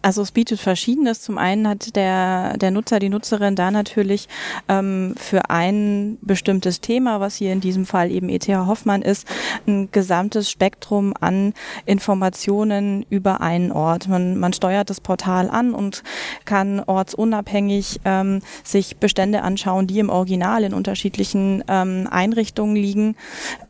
Also 0.00 0.22
es 0.22 0.30
bietet 0.30 0.60
verschiedenes. 0.60 1.22
Zum 1.22 1.38
einen 1.38 1.66
hat 1.66 1.96
der, 1.96 2.56
der 2.56 2.70
Nutzer, 2.70 3.00
die 3.00 3.08
Nutzerin 3.08 3.56
da 3.56 3.70
natürlich 3.70 4.28
ähm, 4.68 5.14
für 5.18 5.50
ein 5.50 6.18
bestimmtes 6.20 6.80
Thema, 6.80 7.20
was 7.20 7.34
hier 7.34 7.52
in 7.52 7.60
diesem 7.60 7.84
Fall 7.84 8.12
eben 8.12 8.28
ETH 8.28 8.48
Hoffmann 8.48 9.02
ist, 9.02 9.26
ein 9.66 9.90
gesamtes 9.90 10.50
Spektrum 10.50 11.14
an 11.20 11.52
Informationen 11.84 13.04
über 13.10 13.40
einen 13.40 13.72
Ort. 13.72 14.06
Man, 14.06 14.38
man 14.38 14.52
steuert 14.52 14.88
das 14.88 15.00
Portal 15.00 15.50
an 15.50 15.74
und 15.74 16.04
kann 16.44 16.80
ortsunabhängig 16.80 18.00
ähm, 18.04 18.40
sich 18.62 18.98
Bestände 18.98 19.42
anschauen, 19.42 19.88
die 19.88 19.98
im 19.98 20.10
Original 20.10 20.62
in 20.62 20.74
unterschiedlichen 20.74 21.64
ähm, 21.66 22.06
Einrichtungen 22.08 22.76
liegen. 22.76 23.16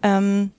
Ähm, 0.02 0.50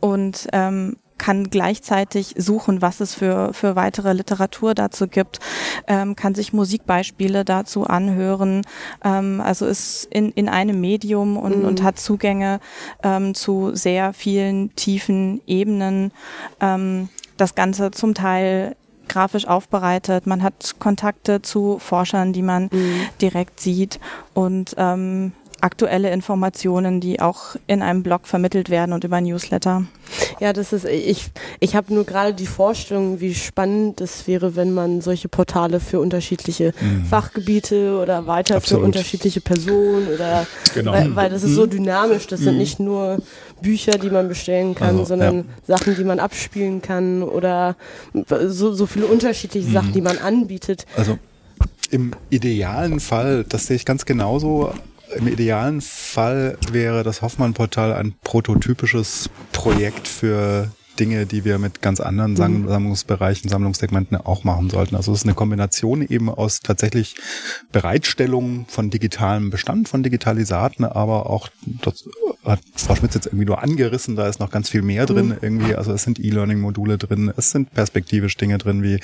und 0.00 0.48
ähm, 0.52 0.96
kann 1.18 1.50
gleichzeitig 1.50 2.34
suchen, 2.36 2.82
was 2.82 3.00
es 3.00 3.14
für, 3.14 3.52
für 3.52 3.76
weitere 3.76 4.12
Literatur 4.12 4.74
dazu 4.74 5.06
gibt, 5.06 5.40
ähm, 5.86 6.16
kann 6.16 6.34
sich 6.34 6.52
Musikbeispiele 6.52 7.44
dazu 7.44 7.84
anhören, 7.84 8.62
ähm, 9.04 9.40
also 9.40 9.66
ist 9.66 10.06
in, 10.10 10.30
in 10.32 10.48
einem 10.48 10.80
Medium 10.80 11.36
und, 11.36 11.58
mhm. 11.58 11.64
und 11.64 11.82
hat 11.82 11.98
Zugänge 11.98 12.60
ähm, 13.02 13.34
zu 13.34 13.70
sehr 13.74 14.12
vielen 14.12 14.74
tiefen 14.74 15.40
Ebenen. 15.46 16.12
Ähm, 16.60 17.08
das 17.36 17.54
Ganze 17.54 17.90
zum 17.90 18.14
Teil 18.14 18.76
grafisch 19.08 19.46
aufbereitet. 19.46 20.26
Man 20.26 20.42
hat 20.42 20.76
Kontakte 20.78 21.42
zu 21.42 21.78
Forschern, 21.78 22.32
die 22.32 22.42
man 22.42 22.64
mhm. 22.72 23.00
direkt 23.20 23.60
sieht 23.60 24.00
und 24.32 24.74
ähm, 24.78 25.32
aktuelle 25.64 26.12
Informationen, 26.12 27.00
die 27.00 27.20
auch 27.20 27.56
in 27.66 27.80
einem 27.80 28.02
Blog 28.02 28.26
vermittelt 28.26 28.68
werden 28.68 28.92
und 28.92 29.02
über 29.02 29.20
Newsletter. 29.20 29.84
Ja, 30.38 30.52
das 30.52 30.74
ist, 30.74 30.84
ich, 30.84 31.30
ich 31.58 31.74
habe 31.74 31.94
nur 31.94 32.04
gerade 32.04 32.34
die 32.34 32.46
Vorstellung, 32.46 33.20
wie 33.20 33.34
spannend 33.34 34.02
es 34.02 34.26
wäre, 34.26 34.56
wenn 34.56 34.74
man 34.74 35.00
solche 35.00 35.28
Portale 35.28 35.80
für 35.80 36.00
unterschiedliche 36.00 36.74
mhm. 36.78 37.06
Fachgebiete 37.06 37.98
oder 37.98 38.26
weiter 38.26 38.56
Absolut. 38.56 38.82
für 38.82 38.86
unterschiedliche 38.86 39.40
Personen 39.40 40.08
oder, 40.08 40.46
genau. 40.74 40.92
weil, 40.92 41.16
weil 41.16 41.30
das 41.30 41.42
ist 41.42 41.54
so 41.54 41.64
mhm. 41.64 41.70
dynamisch, 41.70 42.26
das 42.26 42.40
mhm. 42.40 42.44
sind 42.44 42.58
nicht 42.58 42.78
nur 42.78 43.18
Bücher, 43.62 43.92
die 43.92 44.10
man 44.10 44.28
bestellen 44.28 44.74
kann, 44.74 44.98
also, 44.98 45.06
sondern 45.06 45.36
ja. 45.36 45.44
Sachen, 45.76 45.96
die 45.96 46.04
man 46.04 46.20
abspielen 46.20 46.82
kann 46.82 47.22
oder 47.22 47.74
so, 48.12 48.74
so 48.74 48.84
viele 48.84 49.06
unterschiedliche 49.06 49.68
mhm. 49.68 49.72
Sachen, 49.72 49.92
die 49.94 50.02
man 50.02 50.18
anbietet. 50.18 50.84
Also 50.94 51.18
im 51.90 52.12
idealen 52.28 53.00
Fall, 53.00 53.44
das 53.48 53.66
sehe 53.66 53.76
ich 53.76 53.86
ganz 53.86 54.04
genauso, 54.04 54.72
im 55.16 55.28
idealen 55.28 55.80
Fall 55.80 56.58
wäre 56.70 57.02
das 57.02 57.22
Hoffmann-Portal 57.22 57.92
ein 57.92 58.14
prototypisches 58.22 59.30
Projekt 59.52 60.08
für 60.08 60.70
Dinge, 60.98 61.26
die 61.26 61.44
wir 61.44 61.58
mit 61.58 61.82
ganz 61.82 62.00
anderen 62.00 62.32
mhm. 62.32 62.68
Sammlungsbereichen, 62.68 63.48
Sammlungssegmenten 63.50 64.16
auch 64.16 64.44
machen 64.44 64.70
sollten. 64.70 64.96
Also 64.96 65.12
es 65.12 65.20
ist 65.20 65.24
eine 65.24 65.34
Kombination 65.34 66.02
eben 66.02 66.28
aus 66.28 66.60
tatsächlich 66.60 67.16
Bereitstellung 67.72 68.66
von 68.68 68.90
digitalem 68.90 69.50
Bestand, 69.50 69.88
von 69.88 70.02
Digitalisaten, 70.02 70.84
aber 70.84 71.30
auch, 71.30 71.48
das 71.82 72.04
hat 72.44 72.60
Frau 72.76 72.94
Schmitz 72.94 73.14
jetzt 73.14 73.26
irgendwie 73.26 73.46
nur 73.46 73.62
angerissen, 73.62 74.16
da 74.16 74.28
ist 74.28 74.40
noch 74.40 74.50
ganz 74.50 74.68
viel 74.68 74.82
mehr 74.82 75.06
drin 75.06 75.28
mhm. 75.28 75.38
irgendwie. 75.40 75.74
Also 75.74 75.92
es 75.92 76.02
sind 76.02 76.18
E-Learning-Module 76.18 76.98
drin, 76.98 77.32
es 77.36 77.50
sind 77.50 77.72
perspektivisch 77.72 78.36
Dinge 78.36 78.58
drin 78.58 78.82
wie 78.82 79.00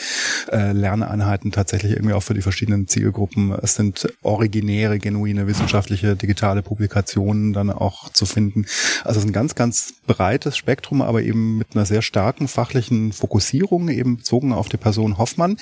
äh, 0.53 0.72
Lerneinheiten 0.72 1.53
tatsächlich 1.53 1.92
irgendwie 1.92 2.14
auch 2.14 2.22
für 2.22 2.35
die 2.35 2.42
verschiedenen 2.42 2.88
Zielgruppen. 2.88 3.53
Es 3.62 3.74
sind 3.74 4.12
originäre, 4.22 4.98
genuine 4.98 5.46
wissenschaftliche 5.46 6.16
digitale 6.16 6.62
Publikationen 6.62 7.53
dann 7.53 7.70
auch 7.70 8.11
zu 8.11 8.26
finden. 8.26 8.66
Also 9.05 9.18
es 9.18 9.24
ist 9.24 9.31
ein 9.31 9.33
ganz, 9.33 9.55
ganz 9.55 9.94
breites 10.07 10.57
Spektrum, 10.57 11.03
aber 11.03 11.22
eben 11.22 11.59
mit 11.59 11.68
einer 11.74 11.79
einer 11.80 11.86
sehr 11.86 12.02
starken 12.02 12.46
fachlichen 12.46 13.12
Fokussierung, 13.12 13.88
eben 13.88 14.18
bezogen 14.18 14.52
auf 14.52 14.68
die 14.68 14.76
Person 14.76 15.16
Hoffmann. 15.16 15.56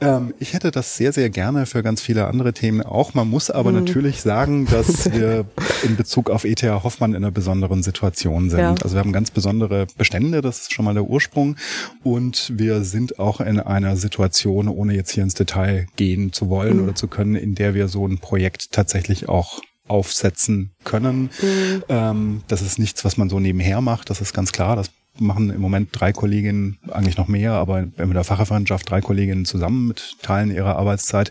Ähm, 0.00 0.32
ich 0.38 0.54
hätte 0.54 0.70
das 0.70 0.96
sehr, 0.96 1.12
sehr 1.12 1.28
gerne 1.28 1.66
für 1.66 1.82
ganz 1.82 2.00
viele 2.00 2.26
andere 2.26 2.54
Themen 2.54 2.82
auch. 2.82 3.12
Man 3.12 3.28
muss 3.28 3.50
aber 3.50 3.70
mhm. 3.70 3.84
natürlich 3.84 4.22
sagen, 4.22 4.66
dass 4.66 5.12
wir 5.12 5.44
in 5.82 5.96
Bezug 5.96 6.30
auf 6.30 6.44
ETH 6.44 6.62
Hoffmann 6.62 7.10
in 7.10 7.16
einer 7.16 7.30
besonderen 7.30 7.82
Situation 7.82 8.48
sind. 8.48 8.60
Ja. 8.60 8.74
Also 8.82 8.94
wir 8.96 9.00
haben 9.00 9.12
ganz 9.12 9.30
besondere 9.30 9.86
Bestände, 9.98 10.40
das 10.40 10.62
ist 10.62 10.72
schon 10.72 10.86
mal 10.86 10.94
der 10.94 11.04
Ursprung. 11.04 11.56
Und 12.02 12.52
wir 12.56 12.82
sind 12.84 13.18
auch 13.18 13.40
in 13.40 13.60
einer 13.60 13.96
Situation, 13.96 14.68
ohne 14.68 14.94
jetzt 14.94 15.10
hier 15.10 15.22
ins 15.22 15.34
Detail 15.34 15.86
gehen 15.96 16.32
zu 16.32 16.48
wollen 16.48 16.78
mhm. 16.78 16.84
oder 16.84 16.94
zu 16.94 17.08
können, 17.08 17.34
in 17.34 17.54
der 17.54 17.74
wir 17.74 17.88
so 17.88 18.06
ein 18.06 18.18
Projekt 18.18 18.72
tatsächlich 18.72 19.28
auch 19.28 19.60
aufsetzen 19.88 20.70
können. 20.84 21.30
Mhm. 21.42 21.84
Ähm, 21.88 22.42
das 22.48 22.62
ist 22.62 22.78
nichts, 22.78 23.04
was 23.04 23.16
man 23.16 23.28
so 23.28 23.40
nebenher 23.40 23.80
macht, 23.80 24.08
das 24.08 24.20
ist 24.20 24.32
ganz 24.32 24.52
klar. 24.52 24.76
Das 24.76 24.90
machen 25.18 25.50
im 25.50 25.60
Moment 25.60 25.88
drei 25.92 26.12
Kolleginnen, 26.12 26.78
eigentlich 26.90 27.18
noch 27.18 27.28
mehr, 27.28 27.52
aber 27.52 27.82
mit 27.82 28.14
der 28.14 28.24
Fachreferentschaft 28.24 28.90
drei 28.90 29.00
Kolleginnen 29.00 29.44
zusammen 29.44 29.88
mit 29.88 30.16
Teilen 30.22 30.50
ihrer 30.50 30.76
Arbeitszeit. 30.76 31.30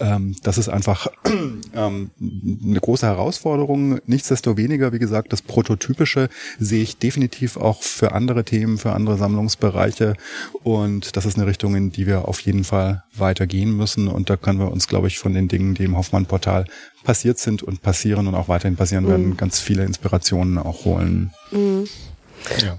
Ähm, 0.00 0.36
das 0.42 0.58
ist 0.58 0.68
einfach 0.68 1.06
ähm, 1.74 2.10
eine 2.20 2.80
große 2.80 3.06
Herausforderung. 3.06 4.00
Nichtsdestoweniger, 4.06 4.92
wie 4.92 4.98
gesagt, 4.98 5.32
das 5.32 5.42
Prototypische 5.42 6.28
sehe 6.58 6.82
ich 6.82 6.98
definitiv 6.98 7.56
auch 7.56 7.82
für 7.82 8.12
andere 8.12 8.44
Themen, 8.44 8.78
für 8.78 8.92
andere 8.92 9.16
Sammlungsbereiche. 9.16 10.14
Und 10.64 11.16
das 11.16 11.24
ist 11.24 11.36
eine 11.36 11.46
Richtung, 11.46 11.76
in 11.76 11.92
die 11.92 12.06
wir 12.06 12.26
auf 12.26 12.40
jeden 12.40 12.64
Fall 12.64 13.04
weitergehen 13.16 13.76
müssen. 13.76 14.08
Und 14.08 14.28
da 14.28 14.36
können 14.36 14.58
wir 14.58 14.72
uns, 14.72 14.88
glaube 14.88 15.06
ich, 15.06 15.18
von 15.18 15.34
den 15.34 15.46
Dingen, 15.46 15.74
die 15.74 15.84
im 15.84 15.96
Hoffmann-Portal 15.96 16.64
passiert 17.04 17.38
sind 17.38 17.62
und 17.62 17.80
passieren 17.80 18.26
und 18.26 18.34
auch 18.34 18.48
weiterhin 18.48 18.76
passieren 18.76 19.06
werden, 19.06 19.30
mhm. 19.30 19.36
ganz 19.36 19.60
viele 19.60 19.84
Inspirationen 19.84 20.58
auch 20.58 20.84
holen. 20.84 21.32
Mhm. 21.52 21.84
Ja 22.62 22.78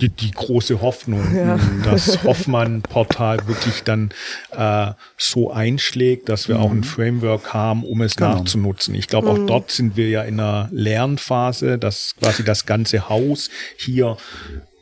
die, 0.00 0.08
die 0.08 0.30
große 0.30 0.80
Hoffnung, 0.80 1.22
ja. 1.34 1.58
das 1.84 2.22
Hoffmann-Portal 2.24 3.46
wirklich 3.46 3.82
dann 3.82 4.10
äh, 4.52 4.92
so 5.16 5.50
einschlägt, 5.50 6.28
dass 6.28 6.48
wir 6.48 6.56
mhm. 6.56 6.60
auch 6.60 6.70
ein 6.70 6.76
mhm. 6.78 6.84
Framework 6.84 7.52
haben, 7.52 7.84
um 7.84 8.02
es 8.02 8.16
genau. 8.16 8.36
nachzunutzen. 8.36 8.94
Ich 8.94 9.08
glaube, 9.08 9.30
auch 9.30 9.38
mhm. 9.38 9.46
dort 9.46 9.70
sind 9.70 9.96
wir 9.96 10.08
ja 10.08 10.22
in 10.22 10.40
einer 10.40 10.68
Lernphase, 10.72 11.78
dass 11.78 12.14
quasi 12.20 12.44
das 12.44 12.66
ganze 12.66 13.08
Haus 13.08 13.50
hier 13.76 14.16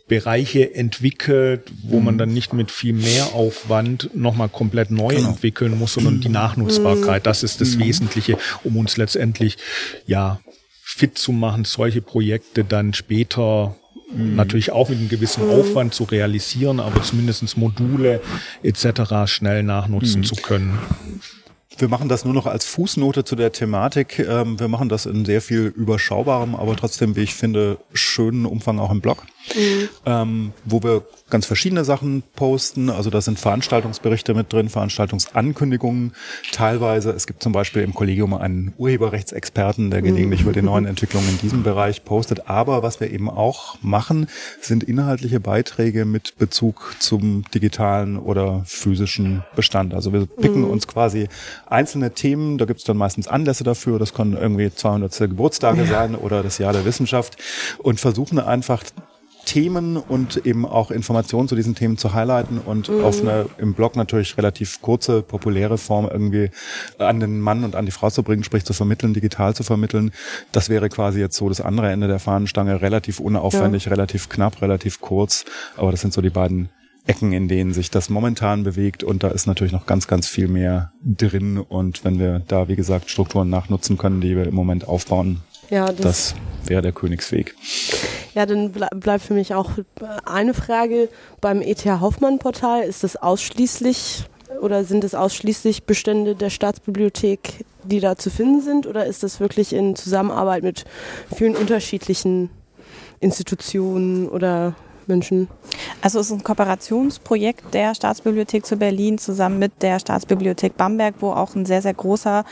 Bereiche 0.08 0.74
entwickelt, 0.74 1.72
wo 1.82 1.98
mhm. 1.98 2.04
man 2.04 2.18
dann 2.18 2.34
nicht 2.34 2.52
mit 2.52 2.70
viel 2.70 2.92
mehr 2.92 3.34
Aufwand 3.34 4.10
nochmal 4.14 4.50
komplett 4.50 4.90
neu 4.90 5.14
genau. 5.14 5.30
entwickeln 5.30 5.78
muss, 5.78 5.94
sondern 5.94 6.20
die 6.20 6.28
Nachnutzbarkeit, 6.28 7.26
das 7.26 7.42
ist 7.42 7.60
das 7.60 7.76
mhm. 7.76 7.84
Wesentliche, 7.84 8.36
um 8.62 8.76
uns 8.76 8.98
letztendlich 8.98 9.56
ja 10.06 10.40
fit 10.82 11.16
zu 11.16 11.32
machen, 11.32 11.64
solche 11.64 12.02
Projekte 12.02 12.64
dann 12.64 12.92
später 12.92 13.76
Mhm. 14.14 14.36
Natürlich 14.36 14.72
auch 14.72 14.88
mit 14.88 14.98
einem 14.98 15.08
gewissen 15.08 15.48
Aufwand 15.48 15.94
zu 15.94 16.04
realisieren, 16.04 16.80
aber 16.80 17.02
zumindest 17.02 17.56
Module 17.56 18.20
etc. 18.62 19.26
schnell 19.26 19.62
nachnutzen 19.62 20.20
mhm. 20.20 20.24
zu 20.24 20.36
können. 20.36 20.78
Wir 21.78 21.88
machen 21.88 22.08
das 22.08 22.24
nur 22.24 22.34
noch 22.34 22.46
als 22.46 22.64
Fußnote 22.66 23.24
zu 23.24 23.34
der 23.34 23.52
Thematik. 23.52 24.18
Ähm, 24.18 24.60
wir 24.60 24.68
machen 24.68 24.88
das 24.88 25.06
in 25.06 25.24
sehr 25.24 25.40
viel 25.40 25.66
überschaubarem, 25.66 26.54
aber 26.54 26.76
trotzdem, 26.76 27.16
wie 27.16 27.22
ich 27.22 27.34
finde, 27.34 27.78
schönen 27.94 28.44
Umfang 28.44 28.78
auch 28.78 28.90
im 28.90 29.00
Blog 29.00 29.24
mhm. 29.54 29.88
ähm, 30.06 30.52
wo 30.64 30.82
wir 30.82 31.02
ganz 31.30 31.46
verschiedene 31.46 31.84
Sachen 31.84 32.22
posten. 32.36 32.90
Also 32.90 33.10
da 33.10 33.20
sind 33.20 33.38
Veranstaltungsberichte 33.38 34.34
mit 34.34 34.52
drin, 34.52 34.68
Veranstaltungsankündigungen 34.68 36.12
teilweise. 36.52 37.10
Es 37.10 37.26
gibt 37.26 37.42
zum 37.42 37.52
Beispiel 37.52 37.82
im 37.82 37.94
Kollegium 37.94 38.34
einen 38.34 38.74
Urheberrechtsexperten, 38.76 39.90
der 39.90 40.02
gelegentlich 40.02 40.42
mhm. 40.42 40.46
über 40.46 40.52
die 40.52 40.62
neuen 40.62 40.84
Entwicklungen 40.84 41.28
in 41.28 41.38
diesem 41.38 41.62
Bereich 41.62 42.04
postet. 42.04 42.48
Aber 42.48 42.82
was 42.82 43.00
wir 43.00 43.10
eben 43.10 43.30
auch 43.30 43.76
machen, 43.80 44.28
sind 44.60 44.84
inhaltliche 44.84 45.40
Beiträge 45.40 46.04
mit 46.04 46.36
Bezug 46.36 46.96
zum 46.98 47.44
digitalen 47.54 48.18
oder 48.18 48.62
physischen 48.66 49.42
Bestand. 49.56 49.94
Also 49.94 50.12
wir 50.12 50.26
picken 50.26 50.62
mhm. 50.62 50.70
uns 50.70 50.86
quasi 50.86 51.28
einzelne 51.66 52.12
Themen, 52.12 52.58
da 52.58 52.66
gibt 52.66 52.80
es 52.80 52.84
dann 52.84 52.96
meistens 52.96 53.26
Anlässe 53.26 53.64
dafür, 53.64 53.98
das 53.98 54.12
können 54.12 54.36
irgendwie 54.36 54.72
200. 54.72 55.18
Geburtstage 55.18 55.82
ja. 55.82 55.86
sein 55.86 56.14
oder 56.14 56.42
das 56.42 56.58
Jahr 56.58 56.72
der 56.72 56.84
Wissenschaft 56.84 57.36
und 57.78 58.00
versuchen 58.00 58.38
einfach 58.38 58.82
Themen 59.44 59.96
und 59.96 60.46
eben 60.46 60.64
auch 60.64 60.90
Informationen 60.90 61.48
zu 61.48 61.56
diesen 61.56 61.74
Themen 61.74 61.98
zu 61.98 62.14
highlighten 62.14 62.58
und 62.58 62.88
mhm. 62.88 63.04
auf 63.04 63.20
eine 63.20 63.46
im 63.58 63.74
Blog 63.74 63.96
natürlich 63.96 64.36
relativ 64.36 64.80
kurze, 64.80 65.22
populäre 65.22 65.78
Form 65.78 66.08
irgendwie 66.10 66.50
an 66.98 67.20
den 67.20 67.40
Mann 67.40 67.64
und 67.64 67.76
an 67.76 67.86
die 67.86 67.92
Frau 67.92 68.10
zu 68.10 68.22
bringen, 68.22 68.44
sprich 68.44 68.64
zu 68.64 68.72
vermitteln, 68.72 69.14
digital 69.14 69.54
zu 69.54 69.62
vermitteln. 69.62 70.12
Das 70.52 70.68
wäre 70.68 70.88
quasi 70.88 71.20
jetzt 71.20 71.36
so 71.36 71.48
das 71.48 71.60
andere 71.60 71.90
Ende 71.90 72.08
der 72.08 72.18
Fahnenstange, 72.18 72.80
relativ 72.82 73.20
unaufwendig, 73.20 73.86
ja. 73.86 73.90
relativ 73.90 74.28
knapp, 74.28 74.62
relativ 74.62 75.00
kurz. 75.00 75.44
Aber 75.76 75.90
das 75.90 76.00
sind 76.00 76.12
so 76.12 76.22
die 76.22 76.30
beiden 76.30 76.68
Ecken, 77.04 77.32
in 77.32 77.48
denen 77.48 77.72
sich 77.72 77.90
das 77.90 78.10
momentan 78.10 78.62
bewegt 78.62 79.02
und 79.02 79.24
da 79.24 79.28
ist 79.28 79.46
natürlich 79.46 79.72
noch 79.72 79.86
ganz, 79.86 80.06
ganz 80.06 80.28
viel 80.28 80.46
mehr 80.46 80.92
drin 81.04 81.58
und 81.58 82.04
wenn 82.04 82.20
wir 82.20 82.38
da, 82.46 82.68
wie 82.68 82.76
gesagt, 82.76 83.10
Strukturen 83.10 83.50
nachnutzen 83.50 83.98
können, 83.98 84.20
die 84.20 84.36
wir 84.36 84.46
im 84.46 84.54
Moment 84.54 84.86
aufbauen, 84.86 85.40
ja, 85.70 85.86
das, 85.86 86.00
das 86.00 86.34
wäre 86.64 86.82
der 86.82 86.92
Königsweg. 86.92 87.54
Ja, 88.34 88.46
dann 88.46 88.72
ble 88.72 88.88
bleibt 88.94 89.24
für 89.24 89.34
mich 89.34 89.54
auch 89.54 89.70
eine 90.24 90.54
Frage. 90.54 91.08
Beim 91.40 91.60
ETH 91.60 91.84
Hoffmann-Portal 91.84 92.82
ist 92.84 93.04
das 93.04 93.16
ausschließlich 93.16 94.24
oder 94.60 94.84
sind 94.84 95.04
es 95.04 95.14
ausschließlich 95.14 95.84
Bestände 95.84 96.34
der 96.34 96.50
Staatsbibliothek, 96.50 97.64
die 97.84 98.00
da 98.00 98.16
zu 98.16 98.30
finden 98.30 98.60
sind? 98.60 98.86
Oder 98.86 99.06
ist 99.06 99.22
das 99.22 99.40
wirklich 99.40 99.72
in 99.72 99.96
Zusammenarbeit 99.96 100.62
mit 100.62 100.84
vielen 101.34 101.56
unterschiedlichen 101.56 102.50
Institutionen 103.20 104.28
oder 104.28 104.74
Menschen? 105.08 105.48
Also 106.00 106.20
es 106.20 106.26
ist 106.26 106.32
ein 106.32 106.44
Kooperationsprojekt 106.44 107.74
der 107.74 107.94
Staatsbibliothek 107.94 108.66
zu 108.66 108.76
Berlin 108.76 109.18
zusammen 109.18 109.58
mit 109.58 109.82
der 109.82 109.98
Staatsbibliothek 109.98 110.76
Bamberg, 110.76 111.16
wo 111.20 111.30
auch 111.30 111.54
ein 111.54 111.66
sehr, 111.66 111.82
sehr 111.82 111.94
großer 111.94 112.44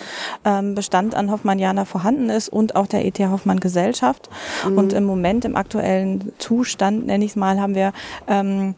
ähm, 0.45 0.75
Bestand 0.75 1.15
an 1.15 1.31
Hoffmannianer 1.31 1.87
vorhanden 1.87 2.31
ist 2.31 2.49
und 2.49 2.77
auch 2.77 2.87
der 2.87 3.05
ETH 3.05 3.19
Hoffmann 3.19 3.61
Gesellschaft. 3.61 4.31
Mhm. 4.67 4.79
Und 4.79 4.93
im 4.93 5.05
Moment, 5.05 5.45
im 5.45 5.57
aktuellen 5.57 6.33
Zustand, 6.39 7.07
nenne 7.07 7.25
ich 7.25 7.33
es 7.33 7.37
mal, 7.37 7.61
haben 7.61 7.75
wir 7.75 7.93
ähm, 8.29 8.75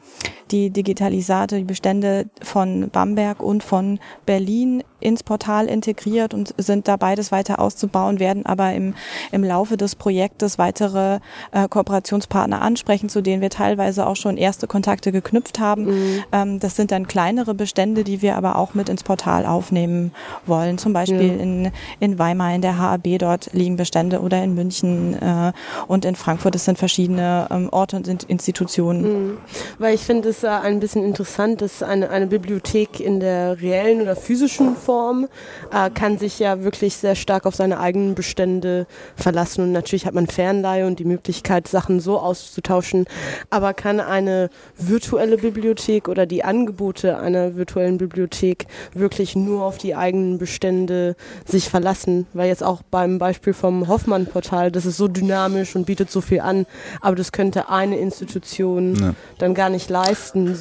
die 0.50 0.70
Digitalisate, 0.70 1.56
die 1.56 1.64
Bestände 1.64 2.26
von 2.42 2.90
Bamberg 2.90 3.42
und 3.42 3.62
von 3.62 3.98
Berlin 4.26 4.84
ins 5.02 5.22
Portal 5.22 5.66
integriert 5.66 6.34
und 6.34 6.54
sind 6.58 6.88
da 6.88 6.96
beides 6.96 7.32
weiter 7.32 7.58
auszubauen, 7.58 8.20
werden 8.20 8.46
aber 8.46 8.72
im, 8.72 8.94
im 9.30 9.44
Laufe 9.44 9.76
des 9.76 9.96
Projektes 9.96 10.58
weitere 10.58 11.18
äh, 11.52 11.68
Kooperationspartner 11.68 12.62
ansprechen, 12.62 13.08
zu 13.08 13.20
denen 13.20 13.42
wir 13.42 13.50
teilweise 13.50 14.06
auch 14.06 14.16
schon 14.16 14.36
erste 14.36 14.66
Kontakte 14.66 15.12
geknüpft 15.12 15.58
haben. 15.58 15.84
Mhm. 15.84 16.24
Ähm, 16.32 16.60
das 16.60 16.76
sind 16.76 16.90
dann 16.90 17.06
kleinere 17.06 17.54
Bestände, 17.54 18.04
die 18.04 18.22
wir 18.22 18.36
aber 18.36 18.56
auch 18.56 18.74
mit 18.74 18.88
ins 18.88 19.02
Portal 19.02 19.46
aufnehmen 19.46 20.12
wollen. 20.46 20.78
Zum 20.78 20.92
Beispiel 20.92 21.28
ja. 21.28 21.42
in, 21.42 21.72
in 22.00 22.18
Weimar, 22.18 22.54
in 22.54 22.62
der 22.62 22.78
HAB, 22.78 23.18
dort 23.18 23.52
liegen 23.52 23.76
Bestände 23.76 24.20
oder 24.20 24.42
in 24.42 24.54
München 24.54 25.20
äh, 25.20 25.52
und 25.86 26.04
in 26.04 26.16
Frankfurt. 26.16 26.54
Das 26.54 26.64
sind 26.64 26.78
verschiedene 26.78 27.48
ähm, 27.50 27.68
Orte 27.70 27.96
und 27.96 28.08
Institutionen. 28.08 29.02
Mhm. 29.02 29.38
Weil 29.78 29.94
ich 29.94 30.02
finde 30.02 30.28
es 30.28 30.42
äh, 30.42 30.48
ein 30.48 30.80
bisschen 30.80 31.04
interessant, 31.04 31.60
dass 31.60 31.82
eine, 31.82 32.10
eine 32.10 32.26
Bibliothek 32.26 33.00
in 33.00 33.20
der 33.20 33.60
reellen 33.60 34.02
oder 34.02 34.16
physischen 34.16 34.76
Form 34.76 34.91
Form, 34.92 35.26
äh, 35.72 35.88
kann 35.88 36.18
sich 36.18 36.38
ja 36.38 36.64
wirklich 36.64 36.96
sehr 36.96 37.14
stark 37.14 37.46
auf 37.46 37.54
seine 37.54 37.80
eigenen 37.80 38.14
Bestände 38.14 38.86
verlassen. 39.16 39.62
Und 39.62 39.72
natürlich 39.72 40.04
hat 40.04 40.12
man 40.12 40.26
Fernleihe 40.26 40.86
und 40.86 40.98
die 40.98 41.06
Möglichkeit, 41.06 41.66
Sachen 41.66 41.98
so 41.98 42.18
auszutauschen. 42.18 43.06
Aber 43.48 43.72
kann 43.72 44.00
eine 44.00 44.50
virtuelle 44.76 45.38
Bibliothek 45.38 46.08
oder 46.08 46.26
die 46.26 46.44
Angebote 46.44 47.18
einer 47.18 47.56
virtuellen 47.56 47.96
Bibliothek 47.96 48.66
wirklich 48.92 49.34
nur 49.34 49.64
auf 49.64 49.78
die 49.78 49.94
eigenen 49.94 50.36
Bestände 50.36 51.16
sich 51.46 51.70
verlassen? 51.70 52.26
Weil 52.34 52.48
jetzt 52.48 52.62
auch 52.62 52.82
beim 52.90 53.18
Beispiel 53.18 53.54
vom 53.54 53.88
Hoffmann-Portal, 53.88 54.70
das 54.70 54.84
ist 54.84 54.98
so 54.98 55.08
dynamisch 55.08 55.74
und 55.74 55.86
bietet 55.86 56.10
so 56.10 56.20
viel 56.20 56.40
an, 56.40 56.66
aber 57.00 57.16
das 57.16 57.32
könnte 57.32 57.70
eine 57.70 57.96
Institution 57.96 58.94
ja. 58.96 59.14
dann 59.38 59.54
gar 59.54 59.70
nicht 59.70 59.88
leisten 59.88 60.54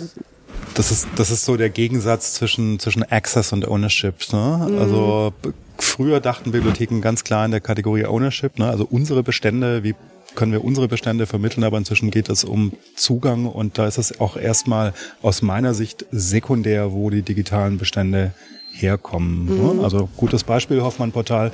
das 0.74 0.92
ist, 0.92 1.08
das 1.16 1.32
ist 1.32 1.46
so 1.46 1.58
der 1.58 1.70
Gegensatz 1.70 2.34
zwischen, 2.34 2.80
zwischen 2.80 3.04
Access 3.04 3.54
und 3.54 3.68
Ownership. 3.68 4.16
Ne? 4.32 4.68
Mhm. 4.70 4.78
Also 4.78 5.34
früher 5.78 6.20
dachten 6.20 6.52
Bibliotheken 6.52 7.02
ganz 7.02 7.24
klar 7.24 7.46
in 7.46 7.52
der 7.52 7.62
Kategorie 7.62 8.06
Ownership, 8.06 8.58
ne? 8.58 8.68
also 8.68 8.88
unsere 8.90 9.24
Bestände, 9.24 9.84
wie 9.84 9.96
können 10.36 10.54
wir 10.54 10.64
unsere 10.64 10.88
Bestände 10.88 11.26
vermitteln, 11.26 11.66
aber 11.66 11.78
inzwischen 11.78 12.10
geht 12.10 12.30
es 12.30 12.46
um 12.46 12.72
Zugang 12.96 13.46
und 13.46 13.78
da 13.78 13.86
ist 13.86 13.98
es 13.98 14.22
auch 14.22 14.38
erstmal 14.38 14.94
aus 15.22 15.42
meiner 15.42 15.74
Sicht 15.74 16.06
sekundär, 16.12 16.94
wo 16.94 17.10
die 17.10 17.22
digitalen 17.22 17.78
Bestände 17.78 18.34
herkommen. 18.72 19.46
Ne? 19.46 19.74
Mhm. 19.74 19.80
Also 19.82 20.10
gutes 20.16 20.44
Beispiel, 20.44 20.82
Hoffmann-Portal 20.82 21.52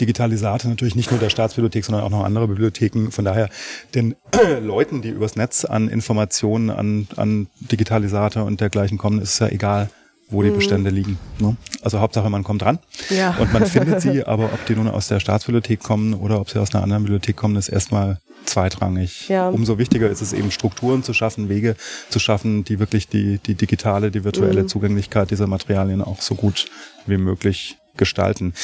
Digitalisate 0.00 0.68
natürlich 0.68 0.96
nicht 0.96 1.10
nur 1.10 1.20
der 1.20 1.30
Staatsbibliothek, 1.30 1.84
sondern 1.84 2.04
auch 2.04 2.10
noch 2.10 2.24
andere 2.24 2.48
Bibliotheken. 2.48 3.10
Von 3.10 3.24
daher 3.24 3.48
den 3.94 4.14
Leuten, 4.62 5.02
die 5.02 5.10
übers 5.10 5.36
Netz 5.36 5.64
an 5.64 5.88
Informationen, 5.88 6.70
an, 6.70 7.08
an 7.16 7.48
Digitalisate 7.60 8.42
und 8.42 8.60
dergleichen 8.60 8.98
kommen, 8.98 9.20
ist 9.20 9.34
es 9.34 9.38
ja 9.38 9.48
egal, 9.48 9.90
wo 10.28 10.42
die 10.42 10.50
mhm. 10.50 10.56
Bestände 10.56 10.90
liegen. 10.90 11.18
Ne? 11.38 11.56
Also 11.82 12.00
Hauptsache, 12.00 12.28
man 12.30 12.44
kommt 12.44 12.64
ran 12.64 12.78
ja. 13.10 13.36
und 13.38 13.52
man 13.52 13.66
findet 13.66 14.00
sie, 14.00 14.24
aber 14.26 14.44
ob 14.44 14.66
die 14.66 14.74
nun 14.74 14.88
aus 14.88 15.08
der 15.08 15.20
Staatsbibliothek 15.20 15.80
kommen 15.80 16.14
oder 16.14 16.40
ob 16.40 16.50
sie 16.50 16.58
aus 16.58 16.74
einer 16.74 16.82
anderen 16.82 17.04
Bibliothek 17.04 17.36
kommen, 17.36 17.56
ist 17.56 17.68
erstmal 17.68 18.18
zweitrangig. 18.44 19.28
Ja. 19.28 19.48
Umso 19.48 19.78
wichtiger 19.78 20.10
ist 20.10 20.20
es 20.20 20.32
eben, 20.32 20.50
Strukturen 20.50 21.02
zu 21.02 21.12
schaffen, 21.14 21.48
Wege 21.48 21.76
zu 22.10 22.18
schaffen, 22.18 22.64
die 22.64 22.78
wirklich 22.78 23.08
die, 23.08 23.38
die 23.38 23.54
digitale, 23.54 24.10
die 24.10 24.24
virtuelle 24.24 24.62
mhm. 24.62 24.68
Zugänglichkeit 24.68 25.30
dieser 25.30 25.46
Materialien 25.46 26.02
auch 26.02 26.20
so 26.20 26.34
gut 26.34 26.66
wie 27.06 27.16
möglich 27.16 27.78
gestalten. 27.96 28.54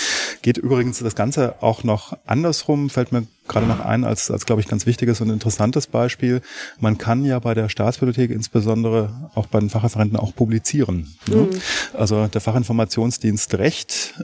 Geht 0.42 0.58
übrigens 0.58 0.98
das 0.98 1.14
Ganze 1.14 1.62
auch 1.62 1.84
noch 1.84 2.16
andersrum, 2.26 2.90
fällt 2.90 3.12
mir 3.12 3.26
gerade 3.48 3.66
noch 3.66 3.80
ein, 3.80 4.04
als, 4.04 4.30
als 4.30 4.46
glaube 4.46 4.62
ich, 4.62 4.68
ganz 4.68 4.86
wichtiges 4.86 5.20
und 5.20 5.30
interessantes 5.30 5.86
Beispiel. 5.86 6.40
Man 6.78 6.98
kann 6.98 7.24
ja 7.24 7.38
bei 7.38 7.54
der 7.54 7.68
Staatsbibliothek 7.68 8.30
insbesondere 8.30 9.30
auch 9.34 9.46
bei 9.46 9.60
den 9.60 9.70
Fachreferenten 9.70 10.16
auch 10.16 10.34
publizieren. 10.34 11.14
Ne? 11.28 11.36
Mhm. 11.36 11.48
Also 11.94 12.26
der 12.28 12.40
Fachinformationsdienst 12.40 13.58
Recht 13.58 14.14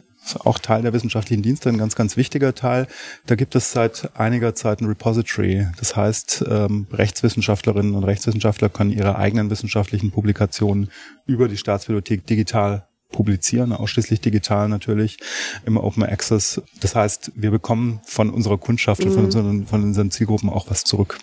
auch 0.41 0.59
Teil 0.59 0.83
der 0.83 0.93
wissenschaftlichen 0.93 1.43
Dienste, 1.43 1.69
ein 1.69 1.79
ganz, 1.79 1.95
ganz 1.95 2.17
wichtiger 2.17 2.55
Teil. 2.55 2.89
Da 3.27 3.35
gibt 3.35 3.55
es 3.55 3.71
seit 3.73 4.11
einiger 4.19 4.55
Zeit 4.55 4.81
ein 4.81 4.87
Repository. 4.87 5.69
Das 5.79 5.95
heißt, 5.95 6.45
ähm, 6.49 6.87
Rechtswissenschaftlerinnen 6.93 7.95
und 7.95 8.05
Rechtswissenschaftler 8.05 8.69
können 8.69 8.91
ihre 8.91 9.17
eigenen 9.17 9.51
wissenschaftlichen 9.51 10.11
Publikationen 10.11 10.91
über 11.27 11.49
die 11.49 11.57
Staatsbibliothek 11.57 12.27
digital 12.27 12.89
publizieren, 13.17 13.73
ausschließlich 13.73 14.21
digital 14.21 14.69
natürlich 14.69 15.17
im 15.65 15.79
Open 15.79 16.03
Access. 16.03 16.61
Das 16.81 16.95
heißt, 16.95 17.33
wir 17.35 17.51
bekommen 17.51 18.01
von 18.05 18.29
unserer 18.29 18.59
Kundschaft 18.59 19.03
mhm. 19.03 19.07
und 19.07 19.13
von 19.13 19.23
mhm. 19.23 19.27
unseren, 19.27 19.67
von 19.67 19.83
unseren 19.85 20.11
Zielgruppen 20.11 20.51
auch 20.51 20.71
was 20.71 20.85
zurück. 20.85 21.19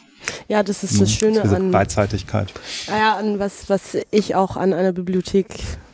Ja, 0.48 0.64
das 0.64 0.84
ist 0.84 1.00
das 1.00 1.10
mhm. 1.10 1.14
Schöne 1.14 1.42
Diese 1.44 1.56
an 1.56 1.70
Beidseitigkeit. 1.70 2.52
Ja, 2.88 3.18
an 3.18 3.38
was, 3.38 3.70
was 3.70 3.96
ich 4.10 4.34
auch 4.34 4.58
an 4.58 4.74
einer 4.74 4.92
Bibliothek, 4.92 5.48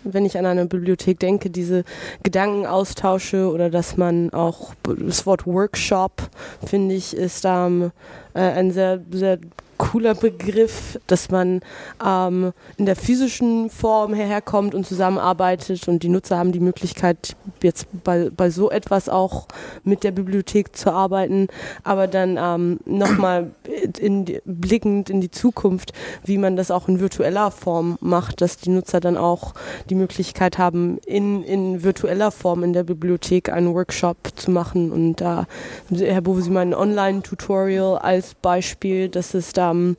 wenn 0.05 0.25
ich 0.25 0.37
an 0.37 0.45
eine 0.45 0.67
Bibliothek 0.67 1.19
denke, 1.19 1.49
diese 1.49 1.83
Gedankenaustausche 2.23 3.51
oder 3.51 3.69
dass 3.69 3.97
man 3.97 4.29
auch 4.31 4.73
das 4.83 5.25
Wort 5.25 5.45
Workshop, 5.45 6.29
finde 6.65 6.95
ich, 6.95 7.13
ist 7.13 7.43
ähm, 7.45 7.91
äh, 8.33 8.39
ein 8.39 8.71
sehr, 8.71 9.01
sehr 9.11 9.39
cooler 9.79 10.13
Begriff, 10.13 10.99
dass 11.07 11.31
man 11.31 11.61
ähm, 12.05 12.51
in 12.77 12.85
der 12.85 12.95
physischen 12.95 13.71
Form 13.71 14.13
herkommt 14.13 14.75
und 14.75 14.85
zusammenarbeitet 14.85 15.87
und 15.87 16.03
die 16.03 16.09
Nutzer 16.09 16.37
haben 16.37 16.51
die 16.51 16.59
Möglichkeit, 16.59 17.35
jetzt 17.63 17.87
bei, 18.03 18.29
bei 18.29 18.51
so 18.51 18.69
etwas 18.69 19.09
auch 19.09 19.47
mit 19.83 20.03
der 20.03 20.11
Bibliothek 20.11 20.75
zu 20.75 20.91
arbeiten, 20.91 21.47
aber 21.83 22.07
dann 22.07 22.37
ähm, 22.37 22.79
nochmal 22.85 23.51
in, 23.99 24.25
blickend 24.45 25.09
in 25.09 25.21
die 25.21 25.31
Zukunft, 25.31 25.93
wie 26.23 26.37
man 26.37 26.57
das 26.57 26.71
auch 26.71 26.89
in 26.89 26.99
virtueller 26.99 27.49
Form 27.49 27.97
macht, 28.01 28.41
dass 28.41 28.57
die 28.57 28.69
Nutzer 28.69 28.99
dann 28.99 29.17
auch 29.17 29.53
die 29.89 29.95
Möglichkeit 29.95 30.57
haben, 30.57 30.97
in, 31.05 31.41
in 31.43 31.83
virtueller 31.83 32.31
Form 32.31 32.63
in 32.63 32.73
der 32.73 32.83
Bibliothek 32.83 33.49
einen 33.49 33.73
Workshop 33.73 34.17
zu 34.35 34.51
machen. 34.51 34.91
Und 34.91 35.21
da, 35.21 35.47
äh, 35.89 36.11
Herr 36.11 36.21
Bove, 36.21 36.41
Sie 36.41 36.51
meinen 36.51 36.73
Online-Tutorial 36.73 37.97
als 37.97 38.35
Beispiel, 38.35 39.07
dass 39.07 39.33
es 39.33 39.53
da 39.53 39.68
ähm, 39.71 39.97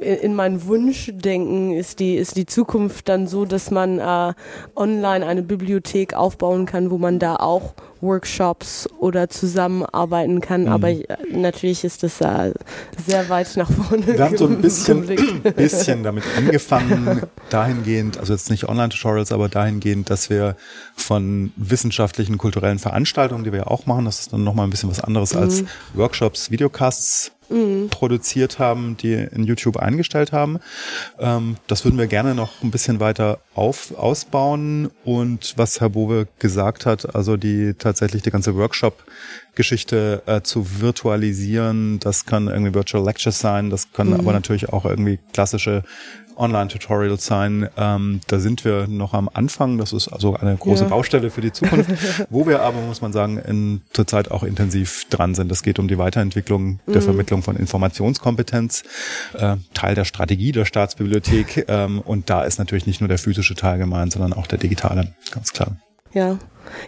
in 0.00 0.34
mein 0.34 0.66
Wunschdenken 0.66 1.72
ist 1.72 2.00
die, 2.00 2.16
ist 2.16 2.36
die 2.36 2.46
Zukunft 2.46 3.08
dann 3.08 3.26
so, 3.26 3.44
dass 3.44 3.70
man 3.70 3.98
äh, 3.98 4.32
online 4.74 5.26
eine 5.26 5.42
Bibliothek 5.42 6.14
aufbauen 6.14 6.64
kann, 6.64 6.90
wo 6.90 6.98
man 6.98 7.18
da 7.18 7.36
auch 7.36 7.74
Workshops 8.00 8.88
oder 8.98 9.28
zusammenarbeiten 9.28 10.40
kann. 10.40 10.62
Mhm. 10.62 10.68
Aber 10.68 10.88
äh, 10.88 11.04
natürlich 11.30 11.84
ist 11.84 12.02
das 12.02 12.20
äh, 12.20 12.52
sehr 13.06 13.28
weit 13.28 13.54
nach 13.56 13.70
vorne. 13.70 14.06
Wir 14.06 14.24
haben 14.24 14.36
so 14.36 14.46
ein 14.46 14.62
bisschen, 14.62 15.06
bisschen 15.56 16.02
damit 16.02 16.24
angefangen, 16.36 17.22
dahingehend, 17.50 18.18
also 18.18 18.32
jetzt 18.32 18.50
nicht 18.50 18.68
Online-Tutorials, 18.68 19.30
aber 19.30 19.48
dahingehend, 19.48 20.08
dass 20.08 20.30
wir 20.30 20.56
von 20.96 21.52
wissenschaftlichen, 21.56 22.38
kulturellen 22.38 22.78
Veranstaltungen, 22.78 23.44
die 23.44 23.52
wir 23.52 23.60
ja 23.60 23.66
auch 23.66 23.86
machen, 23.86 24.06
das 24.06 24.20
ist 24.20 24.32
dann 24.32 24.42
nochmal 24.42 24.66
ein 24.66 24.70
bisschen 24.70 24.90
was 24.90 25.00
anderes 25.00 25.34
mhm. 25.34 25.40
als 25.40 25.64
Workshops, 25.94 26.50
Videocasts 26.50 27.32
mhm. 27.52 27.88
produziert 27.90 28.58
haben, 28.58 28.96
die 28.96 29.14
in 29.14 29.44
YouTube 29.44 29.76
eingestellt 29.76 30.32
haben. 30.32 30.58
Ähm, 31.18 31.56
das 31.66 31.84
würden 31.84 31.98
wir 31.98 32.06
gerne 32.06 32.34
noch 32.34 32.62
ein 32.62 32.70
bisschen 32.70 33.00
weiter 33.00 33.38
auf, 33.54 33.94
ausbauen. 33.96 34.90
Und 35.04 35.54
was 35.56 35.80
Herr 35.80 35.90
Bowe 35.90 36.26
gesagt 36.38 36.86
hat, 36.86 37.14
also 37.14 37.36
die 37.36 37.74
tatsächlich 37.74 38.22
die 38.22 38.30
ganze 38.30 38.56
Workshop-Geschichte 38.56 40.22
äh, 40.26 40.42
zu 40.42 40.80
virtualisieren, 40.80 41.98
das 42.00 42.26
kann 42.26 42.48
irgendwie 42.48 42.74
Virtual 42.74 43.04
Lectures 43.04 43.38
sein, 43.38 43.70
das 43.70 43.92
können 43.92 44.10
mhm. 44.14 44.20
aber 44.20 44.32
natürlich 44.32 44.70
auch 44.70 44.84
irgendwie 44.84 45.18
klassische 45.32 45.82
Online-Tutorials 46.36 47.24
sein. 47.24 47.68
Ähm, 47.76 48.20
da 48.26 48.38
sind 48.38 48.64
wir 48.64 48.86
noch 48.86 49.14
am 49.14 49.28
Anfang. 49.32 49.78
Das 49.78 49.92
ist 49.92 50.08
also 50.08 50.36
eine 50.36 50.56
große 50.56 50.84
ja. 50.84 50.88
Baustelle 50.90 51.30
für 51.30 51.40
die 51.40 51.52
Zukunft, 51.52 51.90
wo 52.30 52.46
wir 52.46 52.62
aber, 52.62 52.80
muss 52.80 53.00
man 53.00 53.12
sagen, 53.12 53.38
in, 53.38 53.82
zurzeit 53.92 54.30
auch 54.30 54.42
intensiv 54.42 55.06
dran 55.10 55.34
sind. 55.34 55.50
Es 55.52 55.62
geht 55.62 55.78
um 55.78 55.88
die 55.88 55.98
Weiterentwicklung 55.98 56.80
der 56.86 57.00
mhm. 57.00 57.06
Vermittlung 57.06 57.42
von 57.42 57.56
Informationskompetenz, 57.56 58.84
äh, 59.34 59.56
Teil 59.74 59.94
der 59.94 60.04
Strategie 60.04 60.52
der 60.52 60.64
Staatsbibliothek. 60.64 61.66
Ähm, 61.68 62.00
und 62.00 62.30
da 62.30 62.42
ist 62.42 62.58
natürlich 62.58 62.86
nicht 62.86 63.00
nur 63.00 63.08
der 63.08 63.18
physische 63.18 63.54
Teil 63.54 63.78
gemeint, 63.78 64.12
sondern 64.12 64.32
auch 64.32 64.46
der 64.46 64.58
digitale, 64.58 65.14
ganz 65.30 65.52
klar. 65.52 65.76
Ja, 66.12 66.38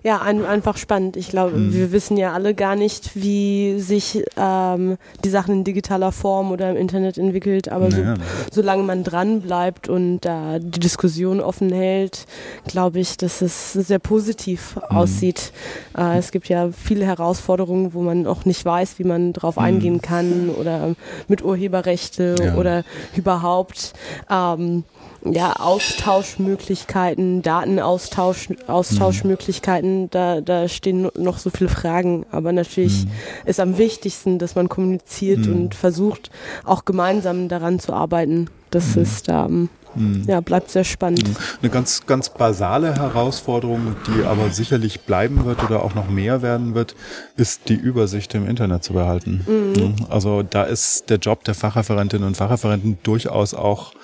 Ja, 0.03 0.21
ein, 0.21 0.45
einfach 0.45 0.77
spannend. 0.77 1.17
Ich 1.17 1.29
glaube, 1.29 1.57
mhm. 1.57 1.73
wir 1.73 1.93
wissen 1.93 2.17
ja 2.17 2.33
alle 2.33 2.55
gar 2.55 2.77
nicht, 2.77 3.15
wie 3.15 3.81
sich 3.81 4.23
ähm, 4.37 4.97
die 5.25 5.29
Sachen 5.29 5.55
in 5.55 5.65
digitaler 5.65 6.13
Form 6.13 6.53
oder 6.53 6.71
im 6.71 6.77
Internet 6.77 7.19
entwickelt. 7.19 7.71
Aber 7.71 7.89
naja. 7.89 8.15
so, 8.17 8.61
solange 8.61 8.83
man 8.83 9.05
dran 9.05 9.41
bleibt 9.41 9.89
und 9.89 10.21
da 10.21 10.57
äh, 10.57 10.61
die 10.61 10.81
Diskussion 10.81 11.41
offen 11.41 11.73
hält, 11.73 12.27
glaube 12.67 13.01
ich, 13.01 13.17
dass 13.17 13.43
es 13.43 13.73
sehr 13.73 13.99
positiv 13.99 14.77
mhm. 14.77 14.97
aussieht. 14.97 15.53
Äh, 15.97 16.19
es 16.19 16.31
gibt 16.31 16.49
ja 16.49 16.71
viele 16.71 17.05
Herausforderungen, 17.05 17.95
wo 17.95 18.03
man 18.03 18.27
auch 18.27 18.45
nicht 18.45 18.65
weiß, 18.65 18.99
wie 18.99 19.05
man 19.05 19.33
drauf 19.33 19.57
mhm. 19.57 19.63
eingehen 19.63 20.03
kann 20.03 20.51
oder 20.51 20.95
mit 21.29 21.43
Urheberrechte 21.43 22.35
ja. 22.41 22.55
oder 22.57 22.85
überhaupt. 23.17 23.95
Ähm, 24.31 24.85
ja, 25.25 25.55
Austauschmöglichkeiten, 25.55 27.43
Datenaustausch, 27.43 28.49
Austauschmöglichkeiten, 28.67 30.03
mhm. 30.03 30.11
da, 30.11 30.41
da 30.41 30.69
stehen 30.69 31.09
noch 31.17 31.39
so 31.39 31.51
viele 31.51 31.71
Fragen. 31.71 32.27
Aber 32.31 32.53
natürlich 32.53 33.07
mhm. 33.07 33.11
ist 33.47 33.61
am 33.61 33.79
wichtigsten, 33.79 34.39
dass 34.39 34.55
man 34.55 34.69
kommuniziert 34.69 35.47
mhm. 35.47 35.53
und 35.55 35.75
versucht, 35.75 36.31
auch 36.65 36.85
gemeinsam 36.85 37.49
daran 37.49 37.79
zu 37.79 37.93
arbeiten. 37.93 38.51
Das 38.71 38.97
mhm. 38.97 39.03
ist, 39.03 39.29
ähm, 39.31 39.69
mhm. 39.95 40.25
ja, 40.27 40.41
bleibt 40.41 40.71
sehr 40.71 40.85
spannend. 40.85 41.27
Mhm. 41.27 41.37
Eine 41.63 41.71
ganz, 41.71 42.05
ganz 42.05 42.29
basale 42.29 42.95
Herausforderung, 42.95 43.97
die 44.07 44.25
aber 44.25 44.51
sicherlich 44.51 45.03
bleiben 45.03 45.47
wird 45.47 45.65
oder 45.65 45.83
auch 45.85 45.95
noch 45.95 46.11
mehr 46.11 46.43
werden 46.43 46.75
wird, 46.75 46.95
ist 47.37 47.71
die 47.71 47.77
Übersicht 47.77 48.35
im 48.35 48.47
Internet 48.47 48.85
zu 48.85 48.93
behalten. 48.93 50.05
Also 50.11 50.43
da 50.43 50.65
ist 50.65 51.09
der 51.09 51.17
Job 51.17 51.45
der 51.45 51.55
Fachreferentinnen 51.55 52.27
und 52.27 52.37
Fachreferenten 52.37 52.99
durchaus 53.03 53.55
auch 53.55 53.95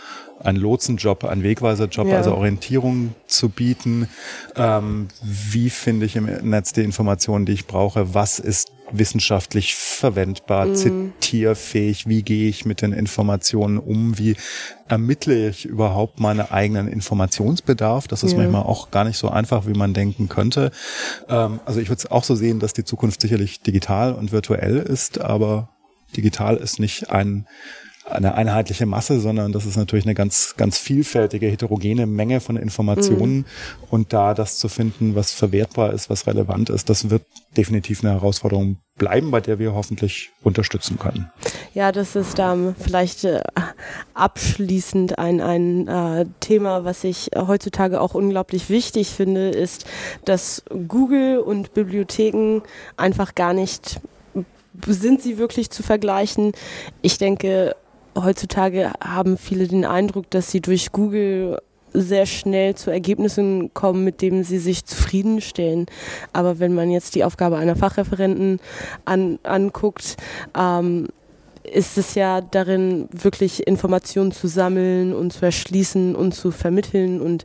ein 0.43 0.57
Lotsenjob, 0.57 1.25
ein 1.25 1.43
Wegweiserjob, 1.43 2.09
ja. 2.09 2.17
also 2.17 2.35
Orientierung 2.35 3.15
zu 3.27 3.49
bieten. 3.49 4.09
Ähm, 4.57 5.09
wie 5.23 5.71
finde 5.71 6.07
ich 6.07 6.17
im 6.17 6.27
Netz 6.27 6.73
die 6.73 6.83
Informationen, 6.83 7.47
die 7.47 7.53
ich 7.53 7.67
brauche? 7.67 8.15
Was 8.15 8.39
ist 8.39 8.73
wissenschaftlich 8.93 9.75
verwendbar, 9.75 10.67
mhm. 10.67 10.75
zitierfähig? 10.75 12.09
Wie 12.09 12.23
gehe 12.23 12.49
ich 12.49 12.65
mit 12.65 12.83
den 12.83 12.93
Informationen 12.93 13.79
um? 13.79 14.19
Wie 14.19 14.37
ermittle 14.89 15.49
ich 15.49 15.67
überhaupt 15.67 16.21
meinen 16.21 16.41
eigenen 16.41 16.89
Informationsbedarf? 16.89 18.09
Das 18.09 18.23
ist 18.23 18.33
ja. 18.33 18.39
manchmal 18.39 18.63
auch 18.63 18.91
gar 18.91 19.05
nicht 19.05 19.19
so 19.19 19.29
einfach, 19.29 19.67
wie 19.67 19.75
man 19.75 19.95
denken 19.95 20.29
könnte. 20.29 20.71
Ähm, 21.29 21.61
also 21.65 21.81
ich 21.81 21.89
würde 21.89 22.01
es 22.01 22.11
auch 22.11 22.25
so 22.25 22.35
sehen, 22.35 22.61
dass 22.61 22.73
die 22.73 22.85
Zukunft 22.85 23.21
sicherlich 23.21 23.61
digital 23.61 24.15
und 24.15 24.33
virtuell 24.33 24.79
ist, 24.79 25.21
aber 25.21 25.69
digital 26.17 26.57
ist 26.57 26.81
nicht 26.81 27.11
ein 27.11 27.47
eine 28.11 28.35
einheitliche 28.35 28.87
Masse, 28.87 29.21
sondern 29.21 29.53
das 29.53 29.67
ist 29.67 29.77
natürlich 29.77 30.05
eine 30.05 30.15
ganz, 30.15 30.55
ganz 30.57 30.79
vielfältige, 30.79 31.47
heterogene 31.47 32.07
Menge 32.07 32.41
von 32.41 32.57
Informationen. 32.57 33.37
Mhm. 33.39 33.45
Und 33.91 34.13
da 34.13 34.35
das 34.35 34.59
zu 34.59 34.69
finden, 34.69 35.15
was 35.15 35.33
verwertbar 35.33 35.93
ist, 35.93 36.11
was 36.11 36.27
relevant 36.27 36.71
ist, 36.71 36.89
das 36.91 37.11
wird 37.11 37.23
definitiv 37.57 38.05
eine 38.05 38.13
Herausforderung 38.13 38.79
bleiben, 38.97 39.31
bei 39.31 39.41
der 39.41 39.59
wir 39.59 39.75
hoffentlich 39.75 40.31
unterstützen 40.43 40.99
können. 40.99 41.31
Ja, 41.75 41.91
das 41.91 42.15
ist 42.17 42.39
ähm, 42.39 42.75
vielleicht 42.79 43.25
äh, 43.25 43.43
abschließend 44.15 45.19
ein, 45.19 45.41
ein 45.41 45.89
äh, 45.89 46.27
Thema, 46.41 46.85
was 46.85 47.05
ich 47.05 47.31
heutzutage 47.35 48.01
auch 48.01 48.15
unglaublich 48.15 48.71
wichtig 48.71 49.09
finde, 49.09 49.51
ist, 49.51 49.87
dass 50.25 50.63
Google 50.89 51.39
und 51.39 51.75
Bibliotheken 51.75 52.61
einfach 52.97 53.35
gar 53.35 53.55
nicht 53.55 54.01
sind 54.87 55.21
sie 55.21 55.39
wirklich 55.39 55.71
zu 55.71 55.83
vergleichen? 55.83 56.53
Ich 57.03 57.19
denke, 57.19 57.77
heutzutage 58.17 58.93
haben 59.03 59.37
viele 59.37 59.67
den 59.67 59.85
Eindruck, 59.85 60.31
dass 60.31 60.51
sie 60.51 60.61
durch 60.61 60.93
Google 60.93 61.59
sehr 61.93 62.27
schnell 62.27 62.75
zu 62.75 62.91
Ergebnissen 62.91 63.75
kommen, 63.75 64.05
mit 64.05 64.23
denen 64.23 64.45
sie 64.45 64.59
sich 64.59 64.85
zufriedenstellen. 64.85 65.87
Aber 66.33 66.59
wenn 66.59 66.75
man 66.75 66.91
jetzt 66.91 67.15
die 67.15 67.25
Aufgabe 67.25 67.57
einer 67.57 67.77
Fachreferenten 67.77 68.61
an, 69.05 69.39
anguckt, 69.43 70.17
ähm, 70.57 71.09
ist 71.63 71.99
es 71.99 72.15
ja 72.15 72.41
darin, 72.41 73.09
wirklich 73.13 73.67
Informationen 73.67 74.33
zu 74.33 74.49
sammeln 74.49 75.13
und 75.13 75.33
zu 75.33 75.45
erschließen 75.45 76.15
und 76.15 76.33
zu 76.33 76.51
vermitteln. 76.51 77.21
Und 77.21 77.45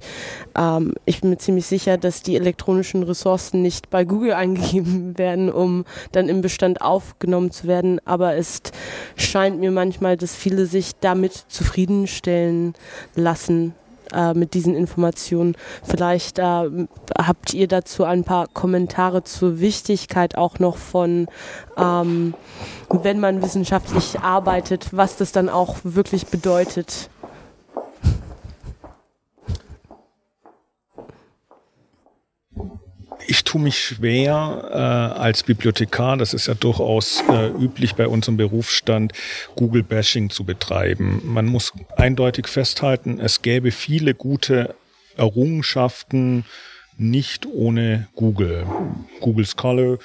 ähm, 0.58 0.94
ich 1.06 1.22
bin 1.22 1.30
mir 1.30 1.38
ziemlich 1.38 1.66
sicher, 1.66 1.98
dass 1.98 2.22
die 2.22 2.36
elektronischen 2.36 3.04
Ressourcen 3.04 3.62
nicht 3.62 3.90
bei 3.90 4.06
Google 4.06 4.34
eingegeben 4.36 5.18
werden, 5.18 5.52
um 5.52 5.86
dann 6.12 6.30
im 6.30 6.42
Bestand 6.42 6.82
aufgenommen 6.82 7.52
zu 7.52 7.68
werden. 7.68 8.00
Aber 8.06 8.36
es 8.36 8.62
scheint 9.16 9.60
mir 9.60 9.72
manchmal, 9.72 10.18
dass 10.18 10.36
viele 10.36 10.66
sich 10.66 10.92
damit 11.00 11.34
zufriedenstellen 11.48 12.74
lassen, 13.16 13.74
äh, 14.14 14.34
mit 14.34 14.54
diesen 14.54 14.76
Informationen. 14.76 15.56
Vielleicht 15.84 16.40
äh, 16.40 16.70
habt 17.18 17.54
ihr 17.54 17.68
dazu 17.68 18.04
ein 18.04 18.24
paar 18.24 18.48
Kommentare 18.48 19.24
zur 19.24 19.60
Wichtigkeit 19.60 20.38
auch 20.38 20.60
noch 20.60 20.78
von, 20.78 21.28
ähm, 21.78 22.34
wenn 22.90 23.20
man 23.20 23.42
wissenschaftlich 23.42 24.20
arbeitet, 24.20 24.90
was 24.92 25.18
das 25.18 25.32
dann 25.32 25.50
auch 25.50 25.78
wirklich 25.84 26.28
bedeutet. 26.28 27.10
Ich 33.28 33.44
tue 33.44 33.62
mich 33.62 33.80
schwer 33.80 34.70
äh, 34.72 35.20
als 35.20 35.44
Bibliothekar, 35.44 36.18
das 36.18 36.34
ist 36.34 36.48
ja 36.48 36.54
durchaus 36.54 37.24
äh, 37.30 37.50
üblich 37.50 37.96
bei 37.96 38.08
unserem 38.08 38.38
Berufsstand, 38.38 39.14
Google-Bashing 39.56 40.30
zu 40.30 40.44
betreiben. 40.44 41.22
Man 41.24 41.46
muss 41.46 41.74
eindeutig 41.96 42.48
festhalten, 42.48 43.20
es 43.20 43.42
gäbe 43.42 43.72
viele 43.72 44.14
gute 44.14 44.76
Errungenschaften 45.18 46.46
nicht 46.98 47.46
ohne 47.46 48.08
Google. 48.16 48.66
Google 49.20 49.46
Scholar, 49.46 49.98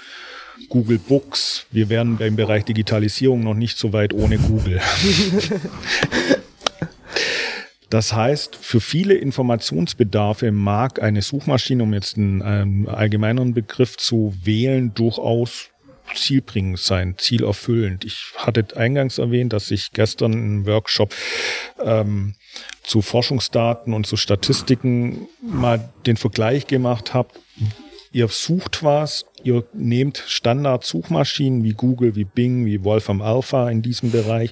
Google 0.69 0.99
Books. 0.99 1.67
Wir 1.71 1.89
wären 1.89 2.19
im 2.21 2.37
Bereich 2.37 2.65
Digitalisierung 2.65 3.43
noch 3.43 3.55
nicht 3.55 3.79
so 3.79 3.93
weit 3.93 4.13
ohne 4.13 4.39
Google. 4.39 4.81
Das 7.91 8.13
heißt, 8.13 8.55
für 8.55 8.81
viele 8.81 9.15
Informationsbedarfe 9.15 10.53
mag 10.53 11.03
eine 11.03 11.23
Suchmaschine, 11.23 11.83
um 11.83 11.93
jetzt 11.93 12.17
einen, 12.17 12.41
einen 12.41 12.89
allgemeineren 12.89 13.53
Begriff 13.53 13.97
zu 13.97 14.33
wählen, 14.45 14.95
durchaus 14.95 15.71
zielbringend 16.15 16.79
sein, 16.79 17.17
zielerfüllend. 17.19 18.05
Ich 18.05 18.33
hatte 18.37 18.65
eingangs 18.77 19.19
erwähnt, 19.19 19.53
dass 19.53 19.71
ich 19.71 19.93
gestern 19.93 20.33
einen 20.33 20.67
Workshop 20.67 21.15
ähm, 21.83 22.35
zu 22.83 23.03
Forschungsdaten 23.03 23.93
und 23.93 24.07
zu 24.07 24.17
Statistiken 24.17 25.29
mal 25.43 25.93
den 26.07 26.17
Vergleich 26.17 26.67
gemacht 26.67 27.13
habe. 27.13 27.31
Ihr 28.13 28.29
sucht 28.29 28.83
was, 28.83 29.25
ihr 29.45 29.65
nehmt 29.73 30.23
Standard-Suchmaschinen 30.27 31.63
wie 31.63 31.75
Google, 31.75 32.17
wie 32.17 32.25
Bing, 32.25 32.67
wie 32.67 32.83
Wolfram 32.83 33.23
Alpha 33.23 33.71
in 33.71 33.83
diesem 33.83 34.11
Bereich 34.11 34.51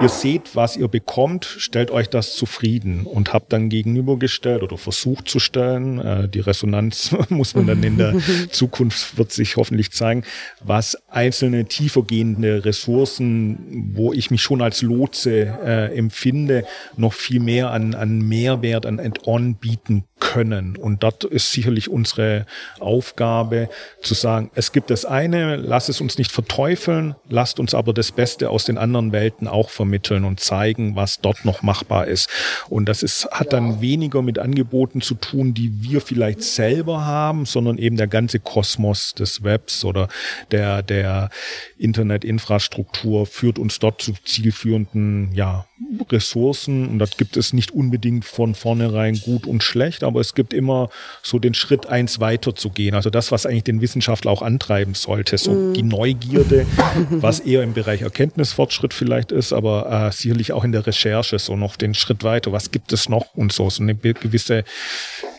Ihr 0.00 0.08
seht, 0.08 0.56
was 0.56 0.78
ihr 0.78 0.88
bekommt, 0.88 1.44
stellt 1.44 1.90
euch 1.90 2.08
das 2.08 2.34
zufrieden 2.34 3.04
und 3.04 3.34
habt 3.34 3.52
dann 3.52 3.68
gegenübergestellt 3.68 4.62
oder 4.62 4.78
versucht 4.78 5.28
zu 5.28 5.38
stellen. 5.38 5.98
Äh, 5.98 6.28
die 6.28 6.40
Resonanz 6.40 7.14
muss 7.28 7.54
man 7.54 7.66
dann 7.66 7.82
in 7.82 7.98
der 7.98 8.16
Zukunft, 8.50 9.18
wird 9.18 9.30
sich 9.30 9.56
hoffentlich 9.56 9.92
zeigen, 9.92 10.24
was 10.64 10.96
einzelne 11.08 11.66
tiefergehende 11.66 12.64
Ressourcen, 12.64 13.92
wo 13.94 14.14
ich 14.14 14.30
mich 14.30 14.40
schon 14.40 14.62
als 14.62 14.80
Lotse 14.80 15.58
äh, 15.62 15.94
empfinde, 15.96 16.64
noch 16.96 17.12
viel 17.12 17.40
mehr 17.40 17.70
an, 17.70 17.94
an 17.94 18.20
Mehrwert, 18.20 18.86
an 18.86 18.98
Add-on 18.98 19.56
bieten 19.56 20.04
können. 20.20 20.76
Und 20.76 21.02
dort 21.02 21.24
ist 21.24 21.50
sicherlich 21.50 21.90
unsere 21.90 22.46
Aufgabe 22.78 23.68
zu 24.02 24.14
sagen, 24.14 24.50
es 24.54 24.72
gibt 24.72 24.90
das 24.90 25.04
eine, 25.04 25.56
lass 25.56 25.88
es 25.88 26.00
uns 26.00 26.18
nicht 26.18 26.30
verteufeln, 26.30 27.16
lasst 27.28 27.58
uns 27.58 27.74
aber 27.74 27.92
das 27.92 28.12
Beste 28.12 28.50
aus 28.50 28.64
den 28.64 28.78
anderen 28.78 29.12
Welten 29.12 29.48
auch 29.48 29.70
vermitteln 29.70 30.24
und 30.24 30.38
zeigen, 30.38 30.94
was 30.94 31.20
dort 31.20 31.44
noch 31.44 31.62
machbar 31.62 32.06
ist. 32.06 32.28
Und 32.68 32.88
das 32.88 33.02
ist, 33.02 33.28
hat 33.30 33.52
dann 33.52 33.80
weniger 33.80 34.22
mit 34.22 34.38
Angeboten 34.38 35.00
zu 35.00 35.14
tun, 35.14 35.54
die 35.54 35.82
wir 35.82 36.00
vielleicht 36.00 36.42
selber 36.42 37.04
haben, 37.04 37.46
sondern 37.46 37.78
eben 37.78 37.96
der 37.96 38.06
ganze 38.06 38.38
Kosmos 38.38 39.14
des 39.14 39.42
Webs 39.42 39.84
oder 39.84 40.08
der, 40.50 40.82
der 40.82 41.30
Internetinfrastruktur 41.78 43.26
führt 43.26 43.58
uns 43.58 43.78
dort 43.78 44.02
zu 44.02 44.12
zielführenden, 44.24 45.32
ja, 45.34 45.66
Ressourcen 46.10 46.88
und 46.88 46.98
das 46.98 47.16
gibt 47.16 47.36
es 47.36 47.52
nicht 47.52 47.70
unbedingt 47.70 48.24
von 48.24 48.54
vornherein 48.54 49.18
gut 49.20 49.46
und 49.46 49.62
schlecht, 49.62 50.04
aber 50.10 50.20
es 50.20 50.34
gibt 50.34 50.52
immer 50.52 50.90
so 51.22 51.38
den 51.38 51.54
Schritt 51.54 51.86
eins 51.86 52.20
weiter 52.20 52.54
zu 52.54 52.70
gehen. 52.70 52.94
Also 52.94 53.10
das, 53.10 53.32
was 53.32 53.46
eigentlich 53.46 53.64
den 53.64 53.80
Wissenschaftler 53.80 54.30
auch 54.30 54.42
antreiben 54.42 54.94
sollte, 54.94 55.38
so 55.38 55.52
mm. 55.52 55.74
die 55.74 55.82
Neugierde, 55.82 56.66
was 57.10 57.40
eher 57.40 57.62
im 57.62 57.72
Bereich 57.72 58.02
Erkenntnisfortschritt 58.02 58.94
vielleicht 58.94 59.32
ist, 59.32 59.52
aber 59.52 60.08
äh, 60.08 60.12
sicherlich 60.12 60.52
auch 60.52 60.64
in 60.64 60.72
der 60.72 60.86
Recherche 60.86 61.38
so 61.38 61.56
noch 61.56 61.76
den 61.76 61.94
Schritt 61.94 62.24
weiter. 62.24 62.52
Was 62.52 62.70
gibt 62.70 62.92
es 62.92 63.08
noch 63.08 63.34
und 63.34 63.52
so, 63.52 63.70
so 63.70 63.82
eine 63.82 63.94
gewisse 63.94 64.64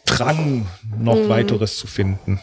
Drang, 0.05 0.67
noch 0.97 1.15
mm. 1.15 1.29
weiteres 1.29 1.77
zu 1.77 1.87
finden. 1.87 2.39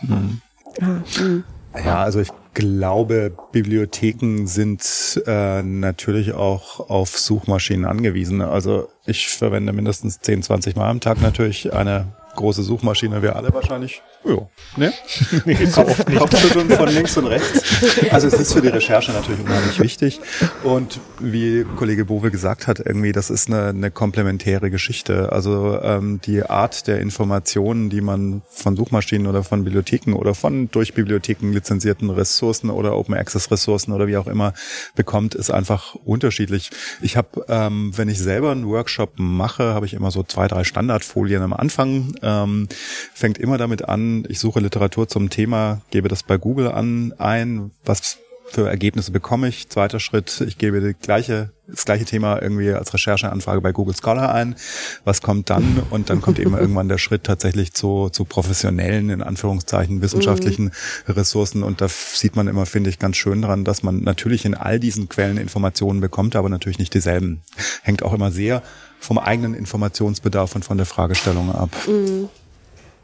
Mm. 0.81 1.45
Ja, 1.74 2.03
also 2.03 2.20
ich 2.20 2.31
glaube, 2.55 3.33
Bibliotheken 3.53 4.47
sind 4.47 5.22
äh, 5.26 5.62
natürlich 5.62 6.33
auch 6.33 6.91
auf 6.91 7.16
Suchmaschinen 7.16 7.85
angewiesen. 7.85 8.41
Also 8.43 8.89
ich 9.07 9.29
verwende 9.29 9.72
mindestens 9.72 10.20
10, 10.20 10.43
20 10.43 10.76
Mal 10.76 10.91
am 10.91 11.01
Tag 11.01 11.20
natürlich 11.20 11.72
eine 11.72 12.12
große 12.39 12.62
Suchmaschine, 12.62 13.20
wir 13.20 13.36
alle 13.36 13.53
wahrscheinlich 13.53 14.03
Ja. 14.29 14.49
Ne? 14.76 14.93
nee, 15.45 15.55
so 15.66 15.81
oft 15.83 16.09
nicht. 16.09 16.18
Kopfschütteln 16.18 16.70
von 16.70 16.89
links 16.89 17.16
und 17.16 17.26
rechts. 17.26 17.62
Also 18.11 18.29
es 18.29 18.35
ist 18.35 18.53
für 18.53 18.62
die 18.62 18.68
Recherche 18.68 19.12
natürlich 19.12 19.41
unheimlich 19.41 19.81
wichtig. 19.81 20.20
Und 20.62 21.01
wie 21.18 21.64
Kollege 21.76 22.05
Bowe 22.05 22.31
gesagt 22.31 22.66
hat, 22.66 22.81
irgendwie, 22.81 23.12
das 23.12 23.31
ist 23.31 23.49
eine, 23.49 23.68
eine 23.68 23.91
komplementäre 23.91 24.70
Geschichte. 24.70 25.33
Also 25.33 25.81
ähm, 25.83 26.20
die 26.24 26.43
Art 26.43 26.87
der 26.87 27.01
Informationen, 27.01 27.91
die 27.91 28.01
man 28.01 28.43
von 28.51 28.76
Suchmaschinen 28.76 29.26
oder 29.26 29.45
von 29.45 29.64
Bibliotheken 29.64 30.14
oder 30.14 30.35
von 30.35 30.70
durch 30.70 30.95
Bibliotheken 30.95 31.53
lizenzierten 31.53 32.11
Ressourcen 32.11 32.70
oder 32.70 32.97
Open 32.97 33.14
Access 33.14 33.51
Ressourcen 33.51 33.93
oder 33.93 34.07
wie 34.07 34.16
auch 34.16 34.26
immer 34.26 34.55
bekommt, 34.95 35.35
ist 35.35 35.51
einfach 35.51 35.95
unterschiedlich. 35.95 36.70
Ich 37.01 37.16
habe, 37.16 37.45
ähm, 37.49 37.93
wenn 37.97 38.09
ich 38.09 38.18
selber 38.18 38.53
einen 38.53 38.66
Workshop 38.66 39.12
mache, 39.16 39.74
habe 39.74 39.87
ich 39.87 39.95
immer 39.95 40.11
so 40.11 40.22
zwei, 40.22 40.49
drei 40.49 40.64
Standardfolien 40.64 41.43
am 41.43 41.53
Anfang. 41.53 42.14
Ähm, 42.22 42.68
fängt 43.14 43.39
immer 43.39 43.59
damit 43.59 43.89
an, 43.89 44.18
ich 44.29 44.39
suche 44.39 44.61
Literatur 44.61 45.09
zum 45.09 45.31
Thema, 45.31 45.83
gebe 45.91 46.09
das 46.09 46.23
bei 46.23 46.37
Google 46.37 46.69
an 46.69 47.14
ein, 47.19 47.71
was 47.85 48.19
für 48.49 48.69
Ergebnisse 48.69 49.12
bekomme 49.12 49.49
ich. 49.49 49.69
Zweiter 49.69 50.01
Schritt, 50.01 50.43
ich 50.47 50.59
gebe 50.59 50.81
die 50.81 50.95
gleiche, 50.95 51.51
das 51.66 51.85
gleiche 51.85 52.05
Thema 52.05 52.41
irgendwie 52.41 52.73
als 52.73 52.93
Rechercheanfrage 52.95 53.61
bei 53.61 53.73
Google 53.73 53.95
Scholar 53.95 54.35
ein. 54.35 54.57
Was 55.05 55.23
kommt 55.23 55.51
dann? 55.51 55.83
Und 55.91 56.11
dann 56.11 56.21
kommt 56.21 56.39
eben 56.39 56.57
irgendwann 56.57 56.89
der 56.89 56.99
Schritt 56.99 57.25
tatsächlich 57.25 57.75
zu, 57.75 58.09
zu 58.09 58.25
professionellen, 58.25 59.11
in 59.11 59.23
Anführungszeichen, 59.23 60.01
wissenschaftlichen 60.01 60.66
mhm. 60.66 61.12
Ressourcen. 61.12 61.62
Und 61.62 61.81
da 61.81 61.89
sieht 61.89 62.37
man 62.37 62.49
immer, 62.49 62.66
finde 62.66 62.91
ich, 62.91 62.99
ganz 62.99 63.16
schön 63.16 63.43
dran, 63.43 63.64
dass 63.64 63.83
man 63.83 64.03
natürlich 64.03 64.45
in 64.45 64.55
all 64.55 64.81
diesen 64.81 65.09
Quellen 65.09 65.37
Informationen 65.37 66.01
bekommt, 66.01 66.35
aber 66.35 66.49
natürlich 66.49 66.79
nicht 66.79 66.95
dieselben. 66.95 67.43
Hängt 67.83 68.03
auch 68.03 68.14
immer 68.14 68.31
sehr 68.31 68.62
vom 68.99 69.19
eigenen 69.19 69.55
Informationsbedarf 69.55 70.55
und 70.55 70.64
von 70.64 70.77
der 70.77 70.87
Fragestellung 70.87 71.55
ab. 71.55 71.71
Mhm. 71.87 72.29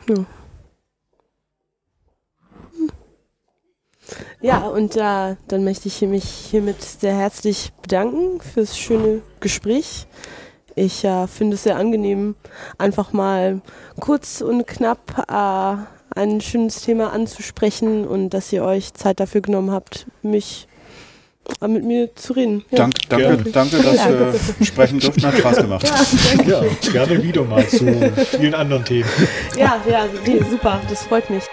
Ja. 0.09 0.25
Ja, 4.41 4.67
und 4.67 4.97
äh, 4.97 5.37
dann 5.49 5.65
möchte 5.65 5.89
ich 5.89 6.01
mich 6.03 6.25
hiermit 6.25 6.83
sehr 6.83 7.15
herzlich 7.15 7.73
bedanken 7.83 8.41
fürs 8.41 8.79
schöne 8.79 9.23
Gespräch. 9.41 10.07
Ich 10.75 11.05
äh, 11.05 11.27
finde 11.27 11.55
es 11.55 11.63
sehr 11.63 11.77
angenehm, 11.77 12.35
einfach 12.79 13.13
mal 13.13 13.61
kurz 14.01 14.41
und 14.41 14.67
knapp 14.67 15.25
äh, 15.29 16.19
ein 16.19 16.41
schönes 16.41 16.83
Thema 16.83 17.13
anzusprechen 17.13 18.07
und 18.07 18.31
dass 18.31 18.53
ihr 18.53 18.65
euch 18.65 18.93
Zeit 18.95 19.21
dafür 19.21 19.41
genommen 19.41 19.71
habt, 19.71 20.07
mich 20.23 20.67
äh, 21.61 21.69
mit 21.69 21.85
mir 21.85 22.15
zu 22.17 22.33
reden. 22.33 22.65
Ja. 22.71 22.79
Dank, 22.79 22.95
danke, 23.09 23.27
gerne. 23.27 23.51
danke, 23.51 23.77
dass 23.79 24.59
wir 24.59 24.67
sprechen 24.67 25.01
durften. 25.01 25.23
Hat 25.27 25.39
Spaß 25.39 25.57
gemacht. 25.59 25.91
Ja, 26.47 26.63
ja, 26.65 26.71
gerne 26.93 27.23
wieder 27.23 27.45
mal 27.45 27.67
zu 27.69 27.87
vielen 28.31 28.55
anderen 28.55 28.85
Themen. 28.85 29.09
Ja, 29.57 29.81
ja, 29.89 30.07
nee, 30.27 30.43
super, 30.51 30.81
das 30.89 31.05
freut 31.05 31.31
mich. 31.31 31.45